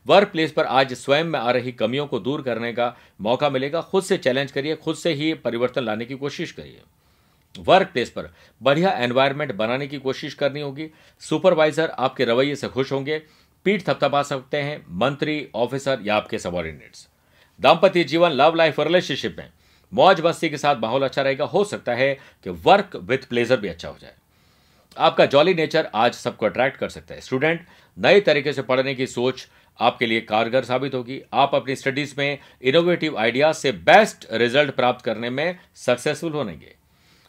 वर्क 0.07 0.27
प्लेस 0.27 0.51
पर 0.51 0.65
आज 0.65 0.93
स्वयं 0.93 1.23
में 1.23 1.39
आ 1.39 1.51
रही 1.51 1.71
कमियों 1.71 2.07
को 2.07 2.19
दूर 2.19 2.41
करने 2.41 2.73
का 2.73 2.97
मौका 3.21 3.49
मिलेगा। 3.49 3.81
खुद 3.81 4.03
से 4.03 4.17
चैलेंज 4.17 4.51
करिए, 4.51 4.75
खुद 4.75 4.95
से 4.95 5.13
ही 5.13 5.33
परिवर्तन 5.33 5.83
लाने 5.83 6.05
की 6.05 6.15
कोशिश 6.15 6.51
करिए। 6.51 6.81
वर्क 7.57 7.87
प्लेस 7.87 8.09
पर 8.09 8.29
बढ़िया 8.61 8.91
एनवायरनमेंट 8.91 9.51
बनाने 9.51 9.87
की 9.87 9.97
कोशिश 9.97 10.33
करनी 10.33 10.61
होगी। 10.61 10.89
सुपरवाइजर 11.19 11.89
आपके 11.89 12.25
रवैये 12.25 12.55
से 12.55 12.67
खुश 12.67 12.91
होंगे। 12.91 13.21
पीठ 13.65 13.83
थपथपा 13.87 14.23
सकते 14.23 14.57
हैं, 14.57 14.85
मंत्री 14.89 15.47
ऑफिसर 15.55 15.99
या 16.03 16.15
आपके 16.15 16.39
सबॉर्डिनेट्स 16.39 17.07
दाम्पत्य 17.59 18.03
जीवन 18.03 18.31
लव 18.31 18.55
लाइफ 18.55 18.79
रिलेशनशिप 18.79 19.35
में 19.39 19.49
मौज 19.93 20.21
मस्ती 20.21 20.49
के 20.49 20.57
साथ 20.57 20.75
माहौल 20.75 21.03
अच्छा 21.03 21.21
रहेगा। 21.21 21.45
हो 21.45 21.63
सकता 21.63 21.93
है 21.93 22.13
कि 22.43 22.49
वर्क 22.49 22.95
विथ 22.95 23.17
प्लेजर 23.17 23.57
भी 23.57 23.67
अच्छा 23.67 23.89
हो 23.89 23.97
जाए। 24.01 24.13
आपका 24.97 25.25
जॉली 25.25 25.53
नेचर 25.53 25.89
आज 25.95 26.13
सबको 26.13 26.45
अट्रैक्ट 26.45 26.77
कर 26.77 26.89
सकता 26.89 27.15
है। 27.15 27.21
स्टूडेंट 27.21 27.65
नए 27.97 28.19
तरीके 28.19 28.53
से 28.53 28.61
पढ़ने 28.61 28.95
की 28.95 29.07
सोच 29.07 29.47
आपके 29.79 30.05
लिए 30.05 30.21
कारगर 30.21 30.63
साबित 30.63 30.93
होगी। 30.93 31.21
आप 31.33 31.55
अपनी 31.55 31.75
स्टडीज़ 31.75 32.15
में 32.17 32.37
इनोवेटिव 32.61 33.17
आइडियाज़ 33.17 33.55
से 33.55 33.71
बेस्ट 33.71 34.27
रिज़ल्ट 34.31 34.71
प्राप्त 34.71 35.05
करने 35.05 35.29
में 35.29 35.59
सक्सेसफुल 35.75 36.31
होंगे। 36.31 36.78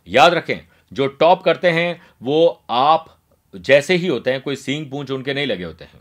याद 0.08 0.34
रखें, 0.34 0.58
जो 0.92 1.06
टॉप 1.06 1.42
करते 1.42 1.70
हैं, 1.70 2.02
वो 2.22 2.62
आप 2.70 3.18
जैसे 3.56 3.94
ही 3.94 4.06
होते 4.06 4.32
हैं, 4.32 4.40
कोई 4.40 4.56
सींग 4.56 4.90
पूंछ 4.90 5.10
उनके 5.10 5.34
नहीं 5.34 5.46
लगे 5.46 5.64
होते 5.64 5.84
हैं। 5.84 6.00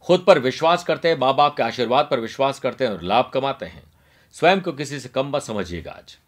खुद 0.00 0.24
पर 0.26 0.38
विश्वास 0.38 0.84
करते 0.84 1.08
हैं 1.08 1.18
माँ 1.18 1.36
बाप 1.36 1.56
के 1.56 1.62
आशीर्वाद 1.62 2.08
पर 2.10 2.20
विश्वास 2.20 2.60
करते 2.60 2.84
हैं 2.84 2.92
और 2.92 3.02
लाभ 3.02 3.30
कमाते 3.34 3.66
हैं। 3.66 3.82
स्वयं 4.32 4.60
को 4.60 4.72
किसी 4.72 5.00
से 5.00 5.08
कम 5.08 5.26
मत 5.28 5.42
समझिएगा 5.42 5.92
आज। 5.92 6.18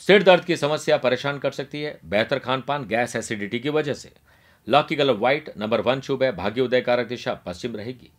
सिर 0.00 0.22
दर्द 0.22 0.44
की 0.44 0.56
समस्या 0.56 0.96
परेशान 0.96 1.38
कर 1.38 1.50
सकती 1.50 1.82
है, 1.82 1.98
बेहतर 2.04 2.38
खान 2.38 2.60
पान 2.60 2.86
गैस 2.86 3.16
एसिडिटी 3.16 3.60
की 3.60 3.68
वजह 3.68 3.94
से। 3.94 4.12
Lucky 4.68 4.96
colour 4.96 5.12
white 5.12 5.52
number 5.58 5.80
one 5.80 6.00
शुभ 6.00 6.22
है 6.22 6.32
भाग्य 6.32 6.60
उदय 6.60 6.80
कारक 6.80 7.06
दिशा, 7.06 7.34
पश्चिम 7.34 7.76
रहेगी। 7.76 8.10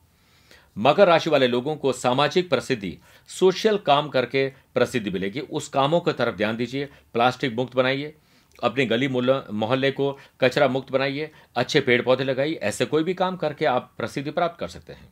मकर 0.80 1.08
राशि 1.08 1.30
वाले 1.30 1.48
लोगों 1.48 1.76
को 1.76 1.92
सामाजिक 1.94 2.50
प्रसिद्धि, 2.50 2.98
सोशल 3.28 3.78
काम 3.78 4.08
करके 4.10 4.50
प्रसिद्धि 4.50 5.10
मिलेगी। 5.10 5.40
उस 5.40 5.68
कामों 5.68 6.00
की 6.00 6.14
तरफ़ 6.14 6.36
ध्यान 6.36 6.58
दीजिए। 6.58 6.86
प्लास्टिक 6.86 7.54
मुक्त 7.54 7.76
बनाइए। 7.76 8.16
अपनी 8.64 8.86
गली 8.86 9.08
मोहल्ले 9.08 9.92
को 9.92 10.18
कचरा 10.42 10.68
मुक्त 10.68 10.92
बनाइए। 10.92 11.32
अच्छे 11.56 11.82
पेड़ 11.82 12.02
पौधे 12.02 12.24
लगाइए। 12.24 12.54
ऐसे 12.54 12.86
कोई 12.86 13.04
भी 13.04 13.14
काम 13.14 13.36
करके 13.36 13.66
आप 13.66 13.94
प्रसिद्धि 13.98 14.32
प्राप्त 14.32 14.60
कर 14.60 14.68
सकते 14.68 14.94
हैं। 14.94 15.10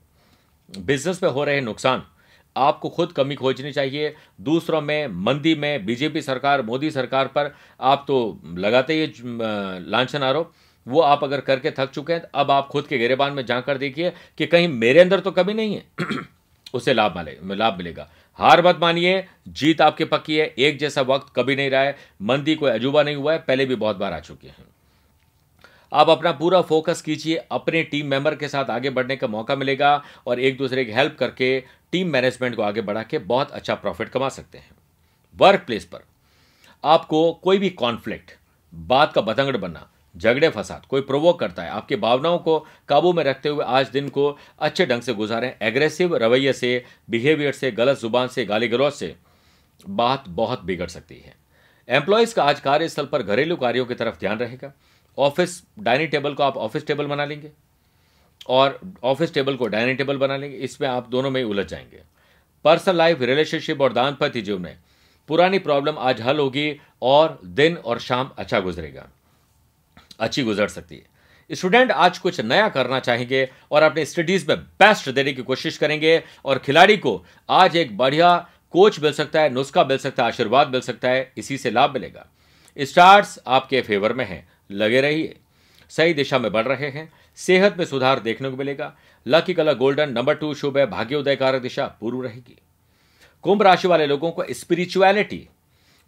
बिज़नेस 0.86 1.24
में 1.24 1.30
हो 1.30 1.44
रहे 1.44 1.62
नुकसान। 1.62 2.04
आपको 2.58 2.90
खुद 2.90 3.12
कमी 3.12 3.36
खोजनी 3.36 3.72
चाहिए। 3.72 4.16
दूसरों 4.42 4.82
में, 4.82 5.08
मंदी 5.08 5.56
में, 5.56 5.86
बीजेपी 5.86 6.22
सरकार, 6.22 6.62
मोदी 6.62 6.92
सरकार 6.92 7.28
पर 7.28 7.56
आप 7.82 8.06
तो 8.08 8.42
लगाते 8.58 8.94
ही 8.94 9.14
लांछन 9.90 10.24
आरोप। 10.24 10.54
वो 10.88 11.02
आप 11.02 11.23
अगर 11.23 11.41
करके 11.41 11.71
थक 11.71 11.91
चुके 11.91 12.13
हैं, 12.13 12.21
अब 12.36 12.52
आप 12.52 12.67
खुद 12.67 12.88
के 12.88 12.97
गिरेबान 12.97 13.34
में 13.34 13.45
जाकर 13.45 13.78
देखिए 13.78 14.13
कि 14.38 14.45
कहीं 14.45 14.67
मेरे 14.67 15.00
अंदर 15.00 15.19
तो 15.19 15.32
कमी 15.32 15.54
नहीं 15.54 15.76
है। 15.76 15.84
उसे 16.73 16.93
लाभ 16.93 17.17
मिले, 17.17 17.56
लाभ 17.56 17.78
मिलेगा। 17.78 18.10
हार 18.34 18.67
मत 18.67 18.78
मानिए, 18.82 19.28
जीत 19.47 19.82
आपकी 19.82 20.06
पक्की 20.06 20.38
है, 20.38 20.54
एक 20.58 20.78
जैसा 20.78 21.02
वक्त 21.02 21.34
कभी 21.36 21.56
नहीं 21.56 21.69
रहा 21.69 21.82
है, 21.82 21.97
मंदी 22.21 22.56
कोई 22.56 22.71
अजूबा 22.71 23.04
नहीं 23.04 23.15
हुआ 23.15 23.34
है, 23.34 23.39
पहले 23.39 23.65
भी 23.65 23.76
बहुत 23.76 23.95
बार 23.95 24.13
आ 24.13 24.19
चुके 24.19 24.47
हैं। 24.47 24.65
आप 25.93 26.10
अपना 26.10 26.32
पूरा 26.32 26.62
फोकस 26.62 27.02
कीजिए, 27.02 27.36
अपने 27.36 27.84
टीम 27.84 28.08
मेंबर 28.08 28.36
के 28.36 28.47
साथ 28.47 28.65
आगे 28.65 28.89
बढ़ने 28.89 29.15
का 29.15 29.28
मौका 29.28 29.56
मिलेगा 29.56 30.04
और 30.28 30.39
एक 30.39 30.58
दूसरे 30.58 30.86
की 30.86 30.91
हेल्प 30.91 31.17
करके 31.19 31.63
टीम 31.91 32.08
मैनेजमेंट 32.08 32.56
को 32.56 32.62
आगे 32.62 32.82
बढ़ा 32.82 33.04
के 33.04 33.17
बहुत 33.17 33.52
अच्छा 33.52 33.76
प्रॉफिट 33.76 34.10
कमा 34.10 34.30
सकते 34.30 34.58
हैं। 34.58 34.69
वर्क 35.38 35.63
प्लेस 35.65 35.86
पर 35.86 36.00
आपको 36.84 37.34
कोई 37.34 37.58
भी 37.58 37.69
कॉन्फ्लिक्ट, 37.69 38.32
बात 38.76 39.13
का 39.13 39.21
बतंगड़ 39.21 39.58
बनना 39.58 39.89
झगड़े, 40.15 40.50
फसाद, 40.50 40.86
कोई 40.86 41.02
प्रोवोक 41.02 41.39
करता 41.39 41.63
है। 41.63 41.70
आपकी 41.70 41.96
भावनाओं 41.96 42.38
को 42.39 42.65
काबू 42.89 43.13
में 43.13 43.24
रखते 43.24 43.50
हुए 43.50 43.65
आज 43.65 43.89
दिन 43.89 44.10
को 44.10 44.38
अच्छे 44.60 44.86
ढंग 44.86 45.02
से 45.02 45.13
गुजारें। 45.13 45.56
एग्रेसिव 45.62 46.15
रवैये 46.15 46.54
से 46.54 46.86
बिहेवियर 47.10 47.54
से, 47.54 47.72
गलत 47.72 47.98
ज़ुबान 47.98 48.28
से 48.28 48.46
गाली 48.46 48.67
गलौज 48.67 48.93
से 48.93 49.15
बात 49.89 50.24
बहुत 50.28 50.63
बिगड़ 50.63 50.88
सकती 50.88 51.15
है। 51.15 51.36
एम्प्लॉयज़ 51.89 52.36
का 52.36 52.43
आज 52.43 52.60
कार्यस्थल 52.60 53.06
पर 53.06 53.24
घरेलू 53.24 53.56
कार्यों 53.56 53.86
की 53.86 53.96
तरफ़ 53.96 54.20
ध्यान 54.20 54.39
रहेगा। 54.39 54.74
ऑफ़िस 55.17 55.63
डाइनिंग 55.80 56.10
टेबल 56.10 56.34
को 56.34 56.43
आप 56.43 56.58
ऑफ़िस 56.58 56.88
टेबल 56.88 57.06
बना 57.06 57.26
लेंगे 57.26 57.52
और 58.50 58.80
ऑफ़िस 59.04 59.34
टेबल 59.34 59.56
को 59.56 59.67
डाइनिंग 59.67 59.98
टेबल 59.98 60.17
बना 60.17 60.38
लेंगे। 60.38 60.58
इसमें 60.58 60.88
आप 60.88 61.10
दोनों 61.10 61.30
में 61.32 61.43
उलझ 61.43 61.65
जाएँगे। 61.67 62.02
पर्सनल 62.65 62.96
लाइफ 62.96 63.22
रिलेशनशिप 63.22 63.82
और 63.82 63.93
दानपति 63.93 64.41
जीवन 64.41 64.62
में 64.62 64.78
पुरानी 65.28 65.60
प्रॉब्लम 65.60 65.98
आज 65.98 66.22
हल 66.22 66.39
होगी 66.39 66.82
और 67.02 67.39
दिन 67.46 67.78
और 67.78 68.00
शाम 68.00 68.32
अच्छा 68.38 68.60
गुजरेगा। 68.60 69.08
अच्छी 70.20 70.44
गुजर 70.44 70.68
सकती 70.68 70.96
है। 70.96 71.06
स्टूडेंट 71.52 71.92
आज 71.92 72.18
कुछ 72.18 72.40
नया 72.42 72.70
करना 72.70 73.00
चाहेंगे 73.00 73.50
और 73.72 73.84
अपने 73.84 74.06
स्टडीज़ 74.06 74.48
में 74.50 74.58
बेस्ट 74.58 75.10
देने 75.10 75.34
की 75.34 75.42
कोशिश 75.42 75.78
करेंगे 75.78 76.24
और 76.46 76.58
खिलाड़ी 76.58 76.98
को 76.98 77.26
आज 77.50 77.76
एक 77.76 77.98
बढ़िया 77.98 78.50
कोच 78.72 79.00
मिल 79.00 79.12
सकता 79.12 79.42
है, 79.42 79.50
नुस्खा 79.50 79.84
मिल 79.84 79.98
सकता 79.98 80.24
है, 80.24 80.28
आशीर्वाद 80.28 80.70
मिल 80.70 80.82
सकता 80.82 81.10
है, 81.10 81.34
इसी 81.38 81.58
से 81.58 81.72
लाभ 81.72 81.94
मिलेगा। 81.94 82.28
स्टार्स 82.80 83.40
आपके 83.48 83.82
फेवर 83.82 84.14
में 84.14 84.26
हैं, 84.26 84.48
लगे 84.72 85.02
रहिए। 85.02 85.36
सही 85.90 86.14
दिशा 86.14 86.40
में 86.40 86.52
बढ़ 86.52 86.68
रहे 86.68 86.90
हैं, 86.90 87.14
सेहत 87.36 87.78
में 87.78 87.86
सुधार 87.86 88.20
देखने 88.20 88.50
को 88.50 88.58
मिलेगा। 88.58 88.98
Lucky 89.28 89.54
colour 89.54 89.74
golden, 89.74 90.10
number 90.10 90.36
two 90.36 90.54
शुभ 90.54 90.78
है 90.78 90.86
भाग्योदय 90.86 91.36
कारक 91.36 91.62
दिशा 91.62 91.88
पूर्व 91.88 92.22
रहेगी। 92.22 92.58
कुंभ 93.42 93.62
राशि 93.62 93.88
वाले 93.88 94.06
लोगों 94.06 94.32
को 94.32 94.44
स्पिरिचुअलिटी 94.52 95.50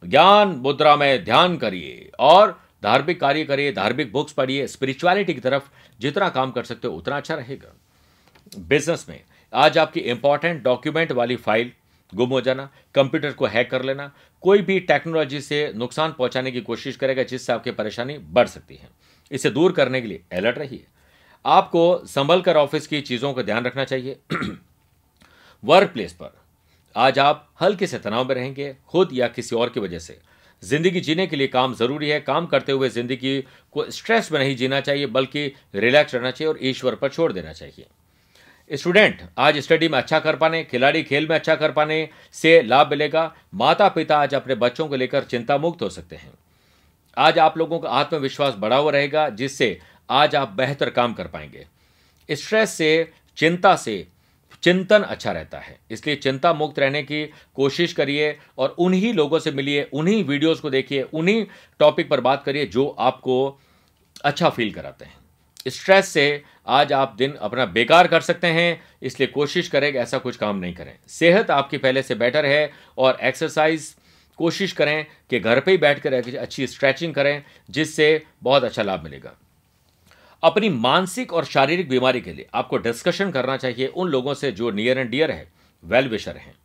ज्ञान 0.05 0.47
मुद्रा 0.47 0.95
में 0.95 1.23
ध्यान 1.23 1.57
करिए 1.57 2.11
और 2.19 2.68
धार्मिक 2.83 3.21
कार्य 3.21 3.43
करिए, 3.43 3.71
धार्मिक 3.71 4.11
बुक्स 4.11 4.33
पढ़िए 4.33 4.67
स्पिरिचुअलिटी 4.67 5.33
की 5.33 5.39
तरफ़ 5.39 5.69
जितना 5.99 6.29
काम 6.29 6.51
कर 6.51 6.63
सकते 6.63 6.87
हो, 6.87 6.93
उतना 6.93 7.17
अच्छा 7.17 7.35
रहेगा। 7.35 7.75
बिज़नेस 8.57 9.05
में, 9.09 9.21
आज 9.53 9.77
आपकी 9.77 9.99
इंपॉर्टेंट 9.99 10.63
डॉक्यूमेंट 10.63 11.11
वाली 11.11 11.35
फ़ाइल 11.35 11.71
गुम 12.15 12.29
हो 12.29 12.41
जाना 12.41 12.69
कंप्यूटर 12.95 13.33
को 13.33 13.45
हैक 13.45 13.71
कर 13.71 13.83
लेना, 13.83 14.11
कोई 14.41 14.61
भी 14.61 14.79
टेक्नोलॉजी 14.79 15.41
से 15.41 15.73
नुकसान 15.75 16.11
पहुँचाने 16.11 16.51
की 16.51 16.61
कोशिश 16.61 16.95
करेगा, 16.95 17.23
जिससे 17.23 17.53
आपकी 17.53 17.71
परेशानी 17.71 18.17
बढ़ 18.17 18.47
सकती 18.47 18.75
है। 18.75 18.89
इसे 19.31 19.49
दूर 19.49 19.71
करने 19.71 20.01
के 20.01 20.07
लिए 20.07 20.23
अलर्ट 20.33 20.57
रहिए। 20.57 20.85
आपको 21.45 22.01
संभल 22.05 22.41
कर 22.41 22.57
ऑफ़िस 22.57 22.87
की 22.87 23.01
चीज़ों 23.01 23.33
का 23.33 23.41
ध्यान 23.41 23.65
रखना 23.65 23.83
चाहिए। 23.83 24.19
वर्क 25.63 25.89
प्लेस 25.89 26.13
पर, 26.13 26.37
आज 26.95 27.19
आप 27.19 27.49
हल्के 27.61 27.87
से 27.87 27.99
तनाव 27.99 28.27
में 28.27 28.35
रहेंगे, 28.35 28.77
खुद 28.87 29.09
या 29.13 29.27
किसी 29.27 29.55
और 29.55 29.69
की 29.69 29.79
वजह 29.79 29.99
से। 29.99 30.19
ज़िंदगी 30.63 30.99
जीने 31.01 31.25
के 31.27 31.35
लिए 31.35 31.47
काम 31.47 31.73
ज़रूरी 31.75 32.09
है। 32.09 32.19
काम 32.21 32.45
करते 32.45 32.71
हुए 32.71 32.89
ज़िंदगी 32.89 33.39
को 33.73 33.89
स्ट्रेस 33.91 34.31
में 34.31 34.39
नहीं 34.39 34.55
जीना 34.55 34.79
चाहिए, 34.81 35.05
बल्कि 35.05 35.53
रिलैक्स 35.75 36.15
रहना 36.15 36.31
चाहिए 36.31 36.49
और 36.49 36.59
ईश्वर 36.61 36.95
पर 36.95 37.09
छोड़ 37.09 37.31
देना 37.33 37.53
चाहिए। 37.53 37.85
स्टूडेंट, 38.71 39.21
आज 39.37 39.57
स्टडी 39.57 39.87
में 39.87 39.97
अच्छा 39.97 40.19
कर 40.19 40.35
पाने, 40.35 40.63
खिलाड़ी 40.63 41.03
खेल 41.03 41.27
में 41.27 41.35
अच्छा 41.35 41.55
कर 41.55 41.71
पाने 41.71 42.07
से 42.33 42.61
लाभ 42.61 42.89
मिलेगा। 42.89 43.33
माता 43.53 43.87
पिता 43.89 44.17
आज 44.17 44.33
अपने 44.35 44.55
बच्चों 44.55 44.87
को 44.87 44.95
लेकर 44.95 45.23
चिंता 45.23 45.57
मुक्त 45.57 45.81
हो 45.81 45.89
सकते 45.89 46.15
हैं। 46.15 46.31
आज 47.17 47.39
आप 47.39 47.57
लोगों 47.57 47.79
का 47.79 47.89
आत्मविश्वास 47.89 48.55
बढ़ा 48.55 48.77
हुआ 48.77 48.91
रहेगा, 48.91 49.27
जिससे 49.29 49.79
आज 50.09 50.35
आप 50.35 50.49
बेहतर 50.49 50.89
काम 50.89 51.13
कर 51.13 51.27
पाएँगे। 51.27 51.65
स्ट्रेस 52.29 52.69
से, 52.69 53.11
चिंता 53.37 53.75
से 53.75 54.05
चिंतन 54.63 55.01
अच्छा 55.01 55.31
रहता 55.31 55.59
है। 55.59 55.77
इसलिए 55.91 56.15
चिंता 56.15 56.53
मुक्त 56.53 56.79
रहने 56.79 57.03
की 57.03 57.25
कोशिश 57.55 57.93
करिए 57.93 58.37
और 58.57 58.75
उन्हीं 58.79 59.13
लोगों 59.13 59.39
से 59.39 59.51
मिलिए, 59.51 59.83
उन्हीं 59.83 60.23
वीडियोस 60.23 60.59
को 60.59 60.69
देखिए, 60.69 61.01
उन्हीं 61.03 61.45
टॉपिक 61.79 62.09
पर 62.09 62.21
बात 62.21 62.43
करिए 62.43 62.65
जो 62.65 62.87
आपको 62.99 63.59
अच्छा 64.23 64.49
फील 64.49 64.71
कराते 64.73 65.05
हैं। 65.05 65.17
स्ट्रेस 65.67 66.07
से 66.07 66.43
आज 66.67 66.93
आप 66.93 67.15
दिन 67.17 67.33
अपना 67.33 67.65
बेकार 67.65 68.07
कर 68.07 68.21
सकते 68.21 68.47
हैं, 68.47 68.81
इसलिए 69.01 69.27
कोशिश 69.27 69.67
करें 69.67 69.91
कि 69.91 69.97
ऐसा 69.97 70.17
कुछ 70.17 70.35
काम 70.35 70.57
नहीं 70.57 70.73
करें। 70.73 70.93
सेहत 71.07 71.51
आपकी 71.51 71.77
पहले 71.77 72.01
से 72.01 72.15
बेटर 72.15 72.45
है 72.45 72.71
और 72.97 73.17
एक्सरसाइज 73.21 73.95
कोशिश 74.39 74.71
करें 74.71 75.05
कि 75.29 75.39
घर 75.39 75.59
पे 75.59 75.71
ही 75.71 75.77
बैठ 75.77 75.99
कर 75.99 76.13
अच्छी 76.13 76.67
स्ट्रेचिंग 76.67 77.13
करें, 77.13 77.43
जिससे 77.69 78.25
बहुत 78.43 78.63
अच्छा 78.63 78.83
लाभ 78.83 79.03
मिलेगा। 79.03 79.35
अपनी 80.43 80.69
मानसिक 80.69 81.33
और 81.33 81.45
शारीरिक 81.45 81.89
बीमारी 81.89 82.21
के 82.21 82.33
लिए 82.33 82.47
आपको 82.53 82.77
डिस्कशन 82.77 83.31
करना 83.31 83.57
चाहिए। 83.57 83.87
उन 83.87 84.09
लोगों 84.09 84.33
से 84.33 84.51
जो 84.51 84.71
नियर 84.71 84.97
एंड 84.97 85.09
डियर 85.09 85.31
है 85.31 85.51
वेल 85.83 86.07
विशर 86.07 86.37
हैं। 86.37 86.55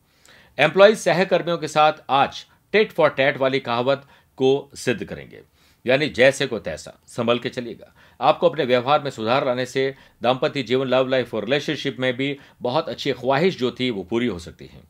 एम्प्लॉयज़ 0.58 0.98
सहकर्मियों 0.98 1.58
के 1.58 1.68
साथ 1.68 1.92
आज 2.10 2.46
टेट 2.72 2.92
फॉर 2.92 3.10
टैट 3.10 3.36
वाली 3.36 3.60
कहावत 3.60 4.06
को 4.36 4.70
सिद्ध 4.74 5.04
करेंगे। 5.04 5.40
यानी 5.86 6.08
जैसे 6.08 6.46
को 6.46 6.58
तैसा, 6.58 7.00
संभल 7.06 7.38
के 7.38 7.48
चलिएगा। 7.48 7.94
आपको 8.20 8.48
अपने 8.48 8.64
व्यवहार 8.64 9.02
में 9.02 9.10
सुधार 9.10 9.46
लाने 9.46 9.66
से 9.66 9.94
दाम्पत्य 10.22 10.62
जीवन 10.62 10.86
लव 10.86 11.08
लाइफ 11.08 11.34
और 11.34 11.44
रिलेशनशिप 11.44 11.96
में 12.00 12.16
भी 12.16 12.38
बहुत 12.62 12.88
अच्छी 12.88 13.12
ख्वाहिश 13.12 13.58
जो 13.58 13.70
थी 13.80 13.90
वो 13.90 14.02
पूरी 14.02 14.26
हो 14.26 14.38
सकती 14.38 14.66
है। 14.66 14.80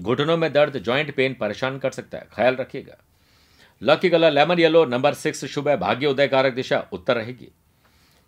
घुटनों 0.00 0.36
में 0.36 0.52
दर्द 0.52 0.78
ज्वाइंट 0.78 1.14
पेन 1.14 1.34
परेशान 1.34 1.78
कर 1.78 1.90
सकता 1.90 2.18
है। 2.18 2.28
ख्याल 2.34 2.56
रखिएगा। 2.56 2.96
Lucky 3.82 4.10
colour 4.10 4.30
lemon 4.30 4.58
yellow 4.58 4.84
number 4.84 5.14
six 5.14 5.44
शुभ 5.44 5.68
है। 5.68 5.76
भाग्य 5.76 6.06
उदय 6.06 6.28
कारक 6.28 6.52
दिशा, 6.52 6.88
उत्तर 6.92 7.16
रहेगी। 7.16 7.52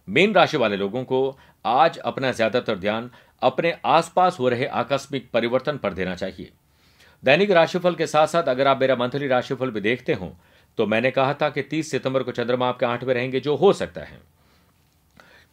मीन 0.09 0.35
राशि 0.35 0.57
वाले 0.57 0.77
लोगों 0.77 1.03
को 1.05 1.39
आज 1.65 1.99
अपना 2.01 2.31
ज़्यादातर 2.33 2.79
ध्यान 2.79 3.11
अपने 3.43 3.75
आसपास 3.87 4.37
हो 4.41 4.49
रहे 4.49 4.67
आकस्मिक 4.67 5.31
परिवर्तन 5.33 5.77
पर 5.79 5.93
देना 5.93 6.15
चाहिए। 6.15 6.51
दैनिक 7.23 7.51
राशिफल 7.51 7.95
के 7.95 8.07
साथ 8.07 8.27
साथ 8.27 8.49
अगर 8.49 8.67
आप 8.67 8.81
मेरा 8.81 8.97
मंथली 8.97 9.27
राशिफल 9.29 9.71
भी 9.71 9.81
देखते 9.81 10.15
हो 10.15 10.33
तो 10.79 10.87
मैंने 10.87 11.11
कहा 11.11 11.35
था 11.35 11.49
कि 11.51 11.63
30 11.65 11.91
सितंबर 11.91 12.23
को 12.23 12.33
चंद्रमा 12.33 12.69
आपके 12.69 12.87
आठ 12.87 13.05
में 13.05 13.13
रहेंगे, 13.15 13.41
जो 13.41 13.57
हो 13.57 13.73
सकता 13.73 14.01
है। 14.03 14.21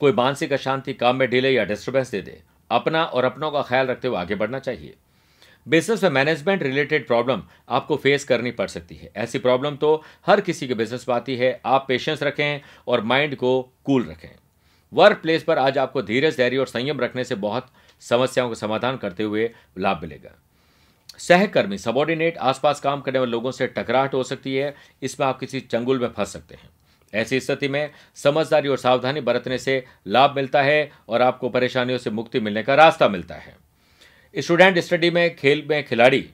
कोई 0.01 0.12
मानसिक 0.13 0.53
अशांति, 0.53 0.93
काम 0.93 1.15
में 1.15 1.29
डिले 1.29 1.51
या 1.51 1.63
डिस्टर्बेंस 1.65 2.12
दे 2.12 2.21
दे। 2.21 2.41
अपना 2.71 3.03
और 3.03 3.25
अपनों 3.25 3.51
का 3.51 3.62
ख्याल 3.62 3.88
रखते 3.88 4.07
हुए 4.07 4.17
आगे 4.17 4.35
बढ़ना 4.35 4.59
चाहिए। 4.59 4.95
बिज़नेस 5.67 6.04
में 6.04 6.10
मैनेजमेंट 6.10 6.63
रिलेटेड 6.63 7.08
प्रॉब्लम 7.08 7.41
आपको 7.69 7.95
फेस 7.95 8.24
करनी 8.24 8.52
पड़ 8.52 8.67
सकती 8.67 8.95
है। 8.95 9.12
ऐसी 9.15 9.39
प्रॉब्लम 9.39 9.76
तो 9.76 10.04
हर 10.28 10.41
किसी 10.41 10.67
के 10.67 10.74
बिज़नेस 10.74 11.06
में 11.10 11.15
आती 11.15 11.36
है। 11.36 11.62
आप 11.65 11.86
पेशेंस 11.88 12.24
रखें 12.24 12.62
और 12.88 13.04
माइंड 13.04 13.36
को 13.36 13.62
कूल 13.86 14.06
रखें। 14.06 14.30
वर्क 14.93 15.17
प्लेस 15.17 15.43
पर 15.43 15.58
आज 15.58 15.78
आपको 15.78 16.02
धीरज, 16.02 16.38
धैर्य 16.38 16.58
और 16.58 16.67
संयम 16.67 17.00
रखने 17.00 17.24
से 17.24 17.36
बहुत 17.36 17.67
समस्याओं 18.02 18.50
का 18.50 18.56
समाधान 18.56 18.98
करते 18.98 19.24
हुए 19.24 19.50
लाभ 19.78 20.02
मिलेगा। 20.02 20.36
सहकर्मी, 21.17 21.78
सबॉर्डिनेट, 21.78 22.38
आसपास 22.38 22.80
काम 22.80 23.02
करने 23.02 23.19
वाले 23.19 23.32
लोगों 23.32 23.52
से 23.52 23.67
टकराहट 23.67 24.13
हो 24.13 24.24
सकती 24.24 24.56
है। 24.56 24.76
इसमें 25.02 25.28
आप 25.28 25.39
किसी 25.39 25.60
चंगुल 25.60 26.00
में 26.00 26.08
फंस 26.08 26.34
सकते 26.34 26.56
हैं। 26.56 26.69
ऐसी 27.13 27.39
स्थिति 27.39 27.67
में 27.67 27.91
समझदारी 28.15 28.67
और 28.67 28.78
सावधानी 28.78 29.22
बरतने 29.22 29.58
से 29.58 29.84
लाभ 30.08 30.36
मिलता 30.36 30.62
है 30.62 30.91
और 31.10 31.22
आपको 31.22 31.50
परेशानियों 31.50 31.98
से 31.98 32.10
मुक्ति 32.10 32.39
मिलने 32.39 32.63
का 32.63 32.76
रास्ता 32.76 33.08
मिलता 33.08 33.36
है। 33.36 33.68
स्टूडेंट 34.35 34.77
स्टडी 34.79 35.09
में 35.09 35.35
खेल 35.35 35.65
में 35.69 35.83
खिलाड़ी 35.85 36.29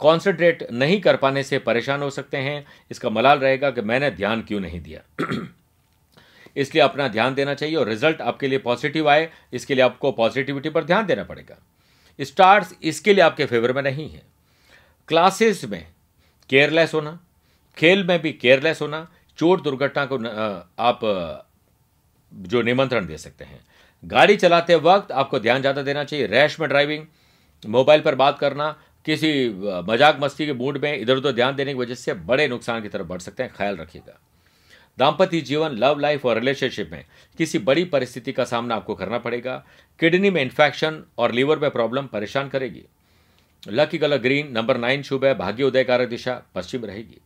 कॉन्सेंट्रेट 0.00 0.66
नहीं 0.72 1.00
कर 1.00 1.16
पाने 1.16 1.42
से 1.42 1.58
परेशान 1.58 2.02
हो 2.02 2.10
सकते 2.10 2.36
हैं। 2.36 2.64
इसका 2.90 3.10
मलाल 3.10 3.38
रहेगा 3.38 3.70
कि 3.70 3.80
मैंने 3.80 4.10
ध्यान 4.10 4.42
क्यों 4.42 4.60
नहीं 4.60 4.80
दिया। 4.80 5.00
इसलिए 6.56 6.82
अपना 6.82 7.08
ध्यान 7.08 7.34
देना 7.34 7.54
चाहिए 7.54 7.76
और 7.76 7.88
रिज़ल्ट 7.88 8.20
आपके 8.20 8.48
लिए 8.48 8.58
पॉजिटिव 8.58 9.08
आए। 9.10 9.28
इसके 9.52 9.74
लिए 9.74 9.84
आपको 9.84 10.12
पॉजिटिविटी 10.12 10.70
पर 10.70 10.84
ध्यान 10.84 11.06
देना 11.06 11.24
पड़ेगा। 11.24 11.58
स्टार्स 12.18 12.74
इसके 12.82 13.14
लिए 13.14 13.24
आपके 13.24 13.46
फेवर 13.46 13.72
में 13.72 13.82
नहीं 13.82 14.08
है। 14.10 14.22
क्लासेस 15.08 15.64
में 15.64 15.86
केयरलेस 16.50 16.94
होना, 16.94 17.18
खेल 17.76 18.04
में 18.06 18.20
भी 18.22 18.32
केयरलेस 18.32 18.80
होना, 18.82 19.06
चोट 19.38 19.62
दुर्घटना 19.62 20.04
को 20.12 20.16
आप 20.78 21.00
जो 22.32 22.62
निमंत्रण 22.62 23.06
दे 23.06 23.16
सकते 23.18 23.44
हैं। 23.44 23.60
गाड़ी 24.02 24.36
चलाते 24.36 24.74
वक्त 24.76 25.12
आपको 25.12 25.38
ध्यान 25.38 25.60
ज़्यादा 25.60 25.82
देना 25.82 26.04
चाहिए। 26.04 26.26
रैश 26.26 26.60
में 26.60 26.68
ड्राइविंग 26.68 27.06
मोबाइल 27.62 28.00
पर 28.00 28.14
बात 28.14 28.38
करना, 28.38 28.70
किसी 29.06 29.48
मज़ाक 29.88 30.18
मस्ती 30.22 30.46
के 30.46 30.52
मूड 30.54 30.78
में 30.78 30.96
इधर 30.96 31.16
उधर 31.16 31.32
ध्यान 31.32 31.54
देने 31.56 31.72
की 31.72 31.78
वजह 31.78 31.94
से 31.94 32.14
बड़े 32.14 32.46
नुकसान 32.48 32.82
की 32.82 32.88
तरफ़ 32.88 33.06
बढ़ 33.06 33.20
सकते 33.20 33.42
हैं, 33.42 33.52
ख्याल 33.56 33.76
रखिएगा। 33.76 34.18
दाम्पत्य 34.98 35.40
जीवन 35.40 35.72
लव 35.74 35.98
लाइफ 36.00 36.24
और 36.26 36.38
रिलेशनशिप 36.38 36.90
में 36.92 37.04
किसी 37.38 37.58
बड़ी 37.60 37.84
परिस्थिति 37.86 38.32
का 38.32 38.44
सामना 38.44 38.74
आपको 38.74 38.94
करना 38.94 39.18
पड़ेगा। 39.18 39.56
किडनी 40.00 40.30
में 40.30 40.40
इन्फेक्शन 40.42 41.02
और 41.18 41.32
लीवर 41.32 41.58
में 41.58 41.70
प्रॉब्लम 41.70 42.06
परेशान 42.06 42.48
करेगी। 42.48 42.84
Lucky 43.62 43.98
colour 43.98 44.18
green 44.18 44.50
number 44.52 44.76
nine 44.76 45.02
शुभ 45.02 45.24
है, 45.24 45.34
भाग्य 45.34 45.64
उदय 45.64 45.84
कारक 45.84 46.08
दिशा, 46.08 46.40
पश्चिम 46.54 46.84
रहेगी। 46.84 47.20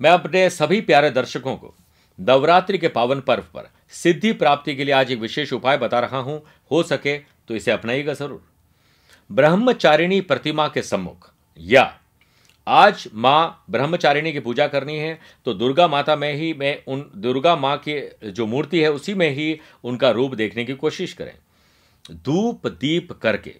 मैं 0.00 0.10
अपने 0.10 0.48
सभी 0.50 0.80
प्यारे 0.82 1.10
दर्शकों 1.10 1.56
को 1.56 1.74
नवरात्रि 2.18 2.78
के 2.78 2.88
पावन 2.88 3.20
पर्व 3.20 3.44
पर 3.54 3.68
सिद्धि 3.94 4.32
प्राप्ति 4.34 4.74
के 4.76 4.84
लिए 4.84 4.94
आज 4.94 5.12
एक 5.12 5.18
विशेष 5.18 5.52
उपाय 5.52 5.78
बता 5.78 6.00
रहा 6.00 6.18
हूँ। 6.18 6.40
हो 6.70 6.82
सके 6.82 7.16
तो 7.48 7.56
इसे 7.56 7.70
अपनाइएगा 7.70 8.12
ज़रूर। 8.12 8.42
ब्रह्मचारिणी 9.30 10.20
प्रतिमा 10.20 10.66
के 10.68 10.82
सम्मुख, 10.82 11.30
या, 11.58 11.92
आज 12.66 13.06
माँ 13.14 13.64
ब्रह्मचारिणी 13.70 14.32
की 14.32 14.40
पूजा 14.40 14.66
करनी 14.68 14.96
है 14.98 15.18
तो 15.46 15.54
दुर्गा 15.54 15.86
माता 15.88 16.16
में 16.16 16.32
ही 16.34 16.52
मैं 16.54 16.76
उन, 16.86 17.10
दुर्गा 17.16 17.54
माँ 17.56 17.76
की 17.78 18.30
जो 18.30 18.46
मूर्ति 18.46 18.80
है 18.80 18.90
उसी 18.92 19.14
में 19.14 19.28
ही 19.30 19.58
उनका 19.84 20.10
रूप 20.10 20.34
देखने 20.34 20.64
की 20.64 20.74
कोशिश 20.74 21.12
करें। 21.12 21.34
धूप 22.16 22.66
दीप 22.66 23.12
करके 23.12 23.54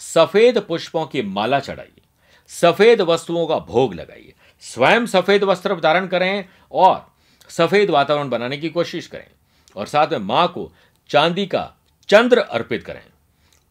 सफ़ेद 0.00 0.58
पुष्पों 0.58 1.04
की 1.06 1.22
माला 1.22 1.58
चढ़ाइए, 1.60 2.00
सफ़ेद 2.50 3.00
वस्तुओं 3.00 3.46
का 3.46 3.58
भोग 3.58 3.94
लगाइए, 3.94 4.34
स्वयं 4.62 5.06
सफ़ेद 5.06 5.44
वस्त्र 5.44 5.80
धारण 5.80 6.06
करें 6.06 6.44
और 6.72 7.06
सफ़ेद 7.50 7.90
वातावरण 7.90 8.28
बनाने 8.28 8.56
की 8.56 8.68
कोशिश 8.70 9.06
करें 9.06 9.26
और 9.76 9.86
साथ 9.86 10.12
में 10.12 10.18
माँ 10.18 10.46
को 10.48 10.70
चांदी 11.10 11.46
का 11.46 11.72
चंद्र 12.08 12.38
अर्पित 12.40 12.82
करें। 12.82 13.02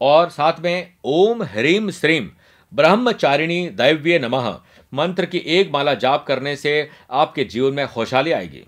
और 0.02 0.30
साथ 0.30 0.60
में 0.64 0.94
ओम 1.06 1.44
ह्रीम 1.44 1.92
श्रीम 1.92 2.30
ब्रह्मचारिणी 2.74 3.68
दैव्य 3.70 4.20
नमः। 4.20 4.50
मंत्र 4.94 5.26
की 5.26 5.38
एक 5.38 5.72
माला 5.72 5.94
जाप 5.94 6.26
करने 6.28 6.56
से 6.56 6.90
आपके 7.12 7.44
जीवन 7.44 7.74
में 7.74 7.88
खुशहाली 7.88 8.32
आएगी। 8.32 8.64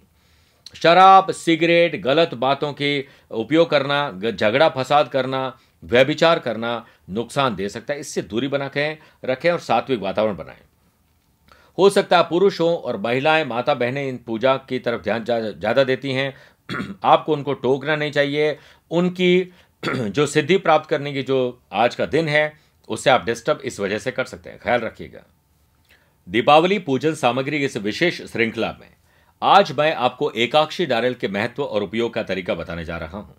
शराब, 0.76 1.32
सिगरेट, 1.32 2.02
गलत 2.02 2.34
बातों 2.34 2.74
के 2.74 3.06
उपयोग 3.32 3.70
करना 3.70 4.32
झगड़ा, 4.32 4.70
फसाद 4.70 5.08
करना, 5.08 5.58
व्यभिचार 5.84 6.40
करना 6.40 6.86
नुकसान 7.10 7.56
दे 7.56 7.70
सकता 7.70 7.94
है। 7.94 8.00
इससे 8.00 8.22
दूरी 8.22 8.48
बना 8.48 8.68
के 8.68 8.92
रखें 9.26 9.52
और 9.52 9.60
सात्विक 9.60 10.00
वातावरण 10.00 10.36
बनाएँ। 10.36 10.62
हो 11.78 11.90
सकता 11.90 12.18
है 12.18 12.24
पुरुष 12.24 12.62
और 12.62 12.98
महिलाएँ 12.98 13.46
माता 13.46 13.74
बहनें 13.74 14.08
इन 14.10 14.18
पूजा 14.18 14.56
की 14.70 14.80
तरफ़ 14.80 15.02
ध्यान 15.02 15.24
ज़्यादा 15.24 15.84
देती 15.84 16.12
हैं। 16.12 16.34
आपको 17.04 17.34
उनको 17.34 17.54
टोकना 17.54 17.96
नहीं 17.96 18.12
चाहिए। 18.12 18.58
उनकी 18.92 19.52
जो 19.88 20.26
सिद्धि 20.28 20.58
प्राप्त 20.58 20.90
करने 20.90 21.14
की 21.14 21.22
जो 21.24 21.62
आज 21.74 21.96
का 21.96 22.06
दिन 22.06 22.28
है 22.28 22.54
उससे 22.90 23.10
आप 23.10 23.26
डिस्टर्ब 23.26 23.62
इस 23.62 23.80
वजह 23.80 23.98
से 23.98 24.12
कर 24.12 24.26
सकते 24.26 24.50
हैं। 24.50 24.60
ख्याल 24.60 24.80
रखिएगा। 24.80 25.24
दीपावली 26.28 26.80
पूजन 26.80 27.14
सामग्री 27.14 27.58
इस 27.58 27.78
विशेष 27.78 28.22
श्रृंखला 28.22 28.76
में। 28.80 28.90
आज 29.42 29.72
मैं 29.72 29.94
आपको 29.96 30.32
एकाक्षी 30.32 30.88
नारियल 30.88 31.14
के 31.14 31.28
महत्व 31.28 31.64
और 31.64 31.84
उपयोग 31.84 32.14
का 32.14 32.24
तरीका 32.24 32.54
बताने 32.54 32.86
जा 32.86 32.98
रहा 32.98 33.18
हूँ। 33.18 33.36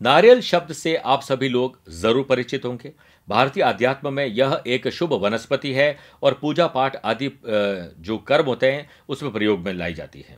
नारियल 0.00 0.40
शब्द 0.40 0.72
से 0.72 0.96
आप 0.96 1.22
सभी 1.22 1.48
लोग 1.48 1.78
ज़रूर 1.90 2.24
परिचित 2.24 2.64
होंगे। 2.64 2.92
भारतीय 3.28 3.62
अध्यात्म 3.62 4.12
में 4.12 4.26
यह 4.26 4.62
एक 4.66 4.88
शुभ 4.88 5.12
वनस्पति 5.12 5.72
है 5.72 5.96
और 6.22 6.38
पूजा 6.40 6.66
पाठ 6.66 6.96
आदि 7.04 7.30
जो 7.46 8.18
कर्म 8.18 8.46
होते 8.46 8.72
हैं, 8.72 8.88
उसमें 9.08 9.32
प्रयोग 9.32 9.60
में 9.60 9.72
लाई 9.72 9.94
जाती 9.94 10.24
है। 10.28 10.36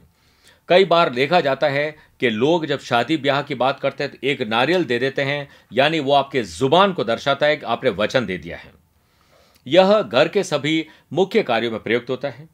कई 0.68 0.85
बार 0.85 1.11
देखा 1.11 1.40
जाता 1.40 1.68
है 1.68 1.94
कि 2.20 2.31
लोग 2.31 2.66
जब 2.66 2.81
शादी 2.81 3.16
ब्याह 3.16 3.42
की 3.42 3.55
बात 3.55 3.81
करते 3.81 4.05
हैं 4.05 4.12
तो 4.12 4.26
एक 4.26 4.42
नारियल 4.42 4.85
दे 4.85 4.98
देते 4.98 5.22
हैं, 5.22 5.48
यानी 5.72 6.00
वो 6.00 6.12
आपके 6.12 6.42
ज़ुबान 6.42 6.92
को 6.92 7.05
दर्शाता 7.05 7.46
है 7.46 7.57
कि 7.57 7.66
आपने 7.66 7.90
वचन 7.92 8.26
दे 8.26 8.38
दिया 8.38 8.57
है। 8.57 8.72
यह 9.66 10.00
घर 10.02 10.29
के 10.29 10.42
सभी 10.42 10.87
मुख्य 11.12 11.42
कार्यों 11.42 11.70
में 11.72 11.81
प्रयुक्त 11.81 12.11
होता 12.11 12.29
है। 12.29 12.48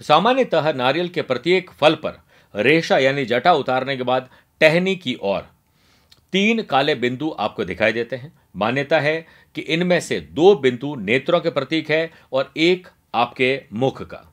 सामान्यतः 0.00 0.72
नारियल 0.72 1.08
के 1.08 1.22
प्रत्येक 1.22 1.70
फल 1.70 1.94
पर 1.94 2.18
रेशा 2.54 2.98
यानी 2.98 3.24
जटा 3.24 3.52
उतारने 3.52 3.96
के 3.96 4.02
बाद 4.02 4.28
टहनी 4.60 4.94
की 4.96 5.16
ओर 5.22 5.46
तीन 6.32 6.62
काले 6.62 6.94
बिंदु 6.94 7.34
आपको 7.38 7.64
दिखाई 7.64 7.92
देते 7.92 8.16
हैं। 8.16 8.32
मान्यता 8.56 9.00
है 9.00 9.26
कि 9.54 9.60
इनमें 9.60 10.00
से 10.00 10.20
दो 10.20 10.54
बिंदु 10.54 10.94
नेत्रों 10.94 11.40
के 11.40 11.50
प्रतीक 11.50 11.90
है 11.90 12.10
और 12.32 12.52
एक 12.56 12.88
आपके 13.14 13.62
मुख 13.72 14.02
का। 14.02 14.26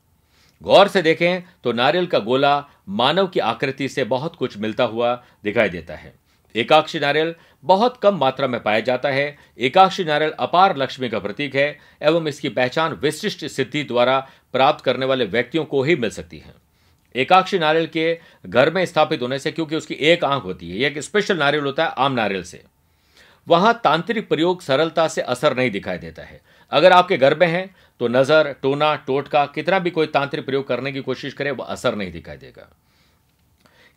गौर 0.62 0.88
से 0.88 1.02
देखें 1.02 1.44
तो 1.64 1.72
नारियल 1.72 2.06
का 2.06 2.20
गोला 2.20 2.66
मानव 2.90 3.28
की 3.28 3.40
आकृति 3.40 3.90
से 3.90 4.04
बहुत 4.04 4.36
कुछ 4.36 4.58
मिलता 4.58 4.84
हुआ 4.84 5.14
दिखाई 5.44 5.70
देता 5.70 5.96
है। 5.96 6.14
एकाक्षी 6.56 7.00
नारियल 7.00 7.34
बहुत 7.64 7.98
कम 7.98 8.18
मात्रा 8.18 8.48
में 8.48 8.62
पाया 8.64 8.80
जाता 8.80 9.10
है। 9.10 9.38
एकाक्षी 9.58 10.04
नारियल 10.04 10.32
अपार 10.40 10.78
लक्ष्मी 10.78 11.10
का 11.10 11.20
प्रतीक 11.20 11.56
है 11.56 11.68
एवं 12.02 12.28
इसकी 12.28 12.50
पहचान 12.50 12.94
विशिष्ट 12.94 13.46
सिद्धि 13.46 13.84
द्वारा 13.84 14.20
प्राप्त 14.54 14.84
करने 14.86 15.06
वाले 15.06 15.26
व्यक्तियों 15.26 15.66
को 15.66 15.84
ही 15.84 15.96
मिल 15.96 16.10
सकती 16.10 16.38
है। 16.38 16.54
एकाक्षी 17.16 17.60
नारियल 17.60 17.88
के 17.88 18.20
घर 18.46 18.72
में 18.74 18.86
स्थापित 18.86 19.22
होने 19.22 19.40
से 19.40 19.52
क्योंकि 19.52 19.76
उसकी 19.76 19.94
एक 19.94 20.24
आँख 20.24 20.44
होती 20.44 20.70
है 20.70 20.88
एक 20.88 21.00
स्पेशल 21.00 21.38
नारियल 21.38 21.64
होता 21.64 21.86
है 21.86 21.94
आम 21.98 22.12
नारियल 22.12 22.44
से। 22.44 22.64
वहाँ 23.48 23.74
तांत्रिक 23.84 24.28
प्रयोग 24.30 24.62
सरलता 24.62 25.08
से 25.08 25.22
असर 25.24 25.56
नहीं 25.58 25.72
दिखाई 25.72 25.98
देता 25.98 26.24
है। 26.24 26.40
अगर 26.72 26.92
आपके 26.92 27.18
घर 27.18 27.38
में 27.38 27.48
है 27.48 27.70
तो 28.02 28.08
नज़र, 28.08 28.52
टोना, 28.62 28.96
टोटका, 28.98 29.46
कितना 29.48 29.80
भी 29.80 29.92
कोई 29.92 30.08
तांत्रिक 30.08 30.46
प्रयोग 30.46 30.68
करने 30.68 30.92
की 30.92 31.02
कोशिश 31.02 31.34
करे 31.34 31.52
वह 31.52 31.66
असर 31.66 31.96
नहीं 31.96 32.12
दिखाई 32.12 32.38
देगा। 32.38 32.70